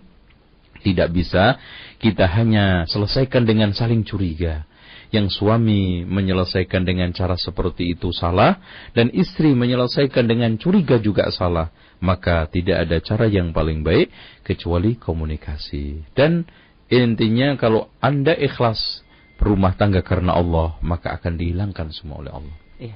[0.85, 1.57] tidak bisa
[1.97, 4.69] kita hanya selesaikan dengan saling curiga
[5.11, 8.63] yang suami menyelesaikan dengan cara seperti itu salah
[8.95, 11.69] dan istri menyelesaikan dengan curiga juga salah,
[11.99, 14.07] maka tidak ada cara yang paling baik
[14.47, 16.15] kecuali komunikasi.
[16.15, 16.47] Dan
[16.87, 19.03] intinya kalau Anda ikhlas
[19.35, 22.55] berumah tangga karena Allah, maka akan dihilangkan semua oleh Allah.
[22.79, 22.95] Iya.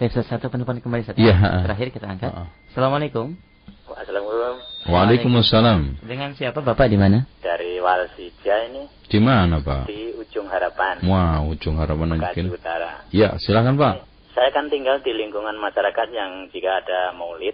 [0.00, 1.20] Tapi satu penumpang kembali satu.
[1.20, 1.68] Iya.
[1.68, 2.32] Terakhir kita angkat.
[2.72, 3.36] Assalamualaikum.
[3.92, 4.56] Assalamualaikum.
[4.88, 6.02] Waalaikumsalam.
[6.02, 7.28] Dengan siapa Bapak di mana?
[7.38, 8.82] Dari Walsija ini.
[9.06, 9.86] Di mana Pak?
[9.86, 10.96] Di Ujung Harapan.
[11.04, 12.56] Wah, Ujung Harapan mungkin.
[12.56, 13.04] Utara.
[13.12, 14.08] Ya, silakan Pak.
[14.32, 17.52] Saya kan tinggal di lingkungan masyarakat yang jika ada maulid,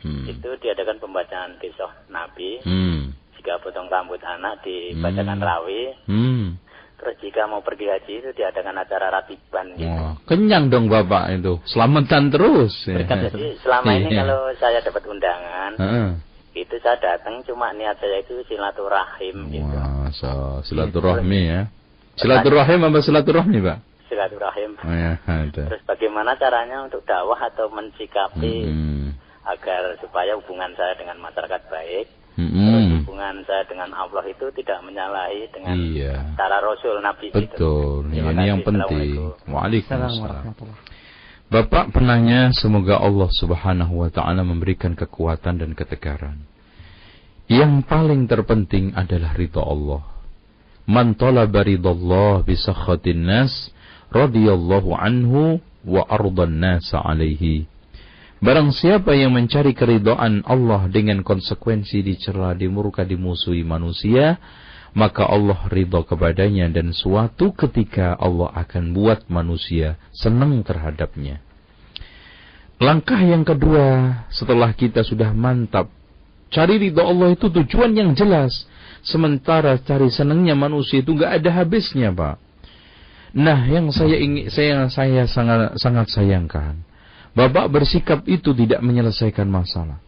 [0.00, 0.32] hmm.
[0.32, 2.64] itu diadakan pembacaan kisah Nabi.
[2.64, 3.12] Hmm.
[3.36, 5.44] Jika potong rambut anak dibacakan hmm.
[5.44, 5.82] rawi.
[6.08, 6.56] Hmm.
[6.96, 9.84] Terus jika mau pergi haji itu diadakan acara ratiban gitu.
[9.84, 11.60] Wah, kenyang dong Bapak itu.
[11.68, 12.72] Selamatan terus.
[12.88, 14.24] Jadi selama ini iya.
[14.24, 16.10] kalau saya dapat undangan, uh -uh
[16.54, 19.74] itu saya datang cuma niat saya itu silaturahim gitu.
[19.74, 21.60] Masa silaturahmi ya.
[22.14, 23.78] Silaturahim apa silaturahmi, Pak?
[24.06, 24.70] Silaturahim.
[24.78, 25.64] Oh, ya, ada.
[25.66, 29.06] Terus bagaimana caranya untuk dakwah atau mensikapi hmm.
[29.42, 32.06] agar supaya hubungan saya dengan masyarakat baik.
[32.34, 32.50] Hmm.
[32.50, 36.34] Terus hubungan saya dengan Allah itu tidak menyalahi dengan iya.
[36.34, 37.46] cara Rasul Nabi Betul.
[37.50, 37.74] itu.
[38.14, 39.34] Ya, ini yang penting.
[39.50, 40.54] Waalaikumsalam.
[41.50, 46.42] Bapak penanya semoga Allah subhanahu wa ta'ala memberikan kekuatan dan ketegaran.
[47.46, 50.13] Yang paling terpenting adalah ridha Allah.
[50.84, 53.72] Man talaba ridallah bisakhatin nas
[54.12, 57.64] radiyallahu anhu wa ardan nasa alaihi.
[58.44, 64.36] Barang siapa yang mencari keridhaan Allah dengan konsekuensi dicela, dimurka, dimusuhi manusia,
[64.92, 71.40] maka Allah ridho kepadanya dan suatu ketika Allah akan buat manusia senang terhadapnya.
[72.76, 75.88] Langkah yang kedua setelah kita sudah mantap
[76.52, 78.68] cari ridho Allah itu tujuan yang jelas.
[79.04, 82.40] Sementara cari senangnya manusia itu nggak ada habisnya, Pak.
[83.36, 86.80] Nah, yang saya ingin saya saya sangat sangat sayangkan,
[87.36, 90.00] Bapak bersikap itu tidak menyelesaikan masalah.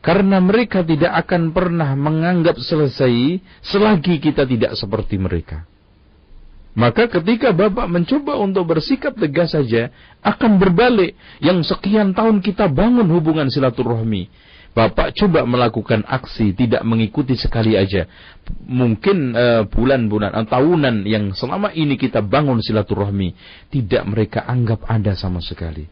[0.00, 5.68] Karena mereka tidak akan pernah menganggap selesai selagi kita tidak seperti mereka.
[6.72, 9.92] Maka ketika Bapak mencoba untuk bersikap tegas saja,
[10.24, 11.18] akan berbalik.
[11.44, 14.30] Yang sekian tahun kita bangun hubungan silaturahmi.
[14.70, 18.06] Bapak coba melakukan aksi, tidak mengikuti sekali aja.
[18.70, 23.34] Mungkin uh, bulan-bulan atau tahunan yang selama ini kita bangun silaturahmi,
[23.74, 25.90] tidak mereka anggap ada sama sekali.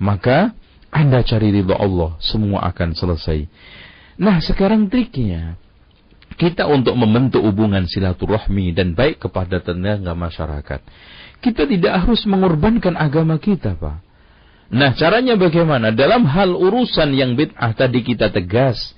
[0.00, 0.56] Maka
[0.88, 3.44] anda cari ridho Allah, semua akan selesai.
[4.16, 5.60] Nah, sekarang triknya
[6.40, 10.80] kita untuk membentuk hubungan silaturahmi dan baik kepada tetangga masyarakat.
[11.44, 14.05] Kita tidak harus mengorbankan agama kita, Pak.
[14.66, 15.94] Nah, caranya bagaimana?
[15.94, 18.96] Dalam hal urusan yang bid'ah tadi kita tegas.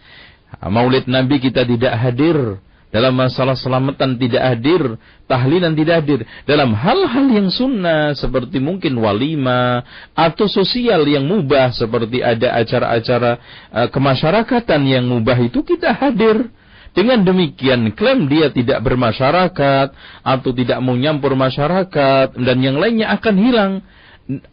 [0.65, 2.61] Maulid Nabi kita tidak hadir.
[2.89, 4.97] Dalam masalah selamatan tidak hadir,
[5.29, 6.21] tahlilan tidak hadir.
[6.49, 9.85] Dalam hal-hal yang sunnah seperti mungkin walima
[10.17, 13.33] atau sosial yang mubah seperti ada acara-acara
[13.69, 16.49] uh, kemasyarakatan yang mubah itu kita hadir.
[16.97, 19.89] Dengan demikian klaim dia tidak bermasyarakat
[20.25, 23.73] atau tidak mau nyampur masyarakat dan yang lainnya akan hilang.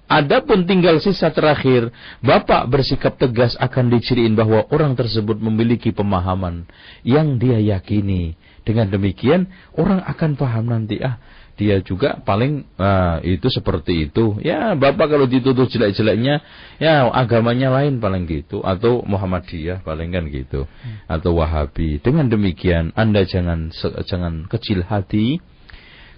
[0.08, 1.92] Adapun tinggal sisa terakhir,
[2.24, 6.64] Bapak bersikap tegas akan diciriin bahwa orang tersebut memiliki pemahaman
[7.04, 8.40] yang dia yakini.
[8.64, 11.20] Dengan demikian, orang akan paham nanti, ah,
[11.56, 14.40] dia juga paling uh, itu seperti itu.
[14.44, 16.44] Ya, Bapak kalau dituduh jelek-jeleknya,
[16.80, 20.68] ya agamanya lain paling gitu atau Muhammadiyah paling kan gitu.
[21.08, 22.04] Atau Wahabi.
[22.04, 23.72] Dengan demikian Anda jangan
[24.08, 25.40] jangan kecil hati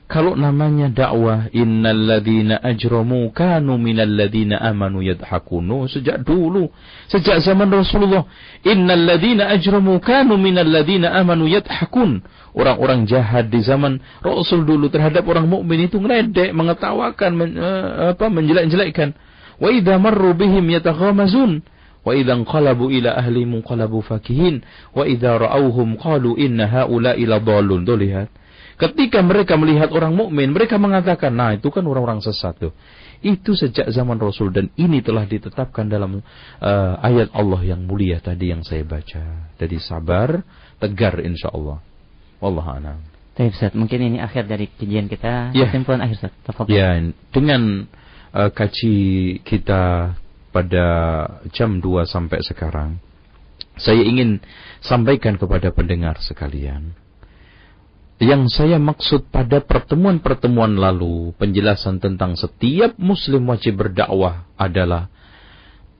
[0.08, 6.72] kalau namanya dakwah innalladzina ajramu kanu minalladzina amanu yadhakunu sejak dulu
[7.12, 8.24] sejak zaman Rasulullah
[8.64, 12.24] innalladzina ajramu kanu minalladzina amanu yadhakun
[12.58, 18.26] orang-orang jahat di zaman Rasul dulu terhadap orang mukmin itu ngeledek mengetawakan men, uh, apa
[18.34, 19.14] menjelek-jelekkan.
[19.62, 21.62] Wa idza marru bihim yataghamazun
[22.02, 28.30] wa idza qalabu ila ahli munqalabu fakihin wa ra'awhum qalu inna haula ila dhallun lihat
[28.78, 32.74] Ketika mereka melihat orang mukmin, mereka mengatakan, "Nah, itu kan orang-orang sesat tuh."
[33.26, 36.22] Itu sejak zaman Rasul dan ini telah ditetapkan dalam
[36.62, 39.50] uh, ayat Allah yang mulia tadi yang saya baca.
[39.58, 40.46] Jadi sabar,
[40.78, 41.82] tegar insya Allah.
[42.38, 43.02] Wallahu a'lam.
[43.34, 45.58] Baik Ustaz, mungkin ini akhir dari kajian kita.
[45.58, 45.66] Ya.
[45.66, 46.34] Kesimpulan akhir Ustaz.
[46.70, 47.02] Ya,
[47.34, 47.90] dengan
[48.38, 48.98] uh, kaji
[49.42, 50.14] kita
[50.54, 50.86] pada
[51.50, 53.02] jam 2 sampai sekarang,
[53.74, 54.38] saya ingin
[54.86, 56.94] sampaikan kepada pendengar sekalian
[58.18, 65.14] yang saya maksud pada pertemuan-pertemuan lalu, penjelasan tentang setiap muslim wajib berdakwah adalah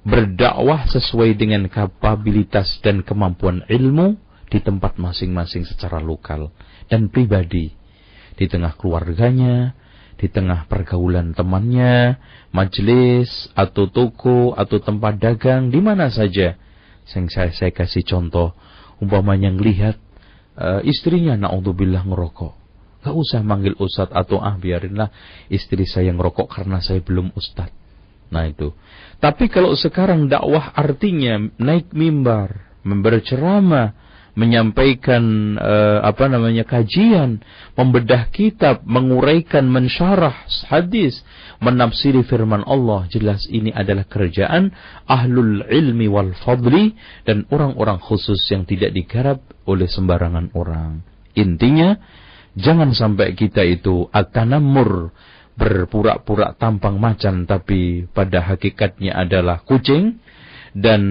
[0.02, 4.18] berdakwah sesuai dengan kapabilitas dan kemampuan ilmu
[4.50, 6.50] di tempat masing-masing secara lokal
[6.90, 7.76] dan pribadi,
[8.34, 9.78] di tengah keluarganya,
[10.18, 12.18] di tengah pergaulan temannya,
[12.50, 16.58] majelis atau toko atau tempat dagang di mana saja.
[17.08, 18.58] Yang saya, saya kasih contoh,
[18.98, 20.02] umpamanya ngelihat
[20.58, 22.54] uh, istrinya naudzubillah ngerokok.
[23.06, 25.14] Gak usah manggil ustad atau ah biarinlah
[25.48, 27.72] istri saya ngerokok karena saya belum ustad.
[28.28, 28.76] Nah itu.
[29.24, 33.96] Tapi kalau sekarang dakwah artinya naik mimbar, berceramah,
[34.38, 37.42] menyampaikan uh, apa namanya kajian,
[37.74, 41.26] membedah kitab, menguraikan mensyarah hadis,
[41.58, 44.70] menafsiri firman Allah, jelas ini adalah kerjaan
[45.10, 46.94] ahlul ilmi wal fadli
[47.26, 51.04] dan orang-orang khusus yang tidak digarap oleh sembarangan orang.
[51.38, 51.94] Intinya
[52.58, 55.14] jangan sampai kita itu atanamur
[55.58, 60.22] berpura-pura tampang macan tapi pada hakikatnya adalah kucing
[60.78, 61.02] dan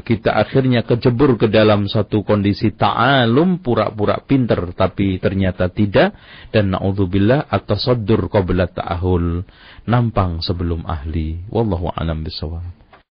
[0.00, 6.16] kita akhirnya kecebur ke dalam satu kondisi ta'alum pura-pura pinter tapi ternyata tidak
[6.48, 9.44] dan naudzubillah atasaddur qabla ta'ahul
[9.84, 12.79] nampang sebelum ahli wallahu alam bisawab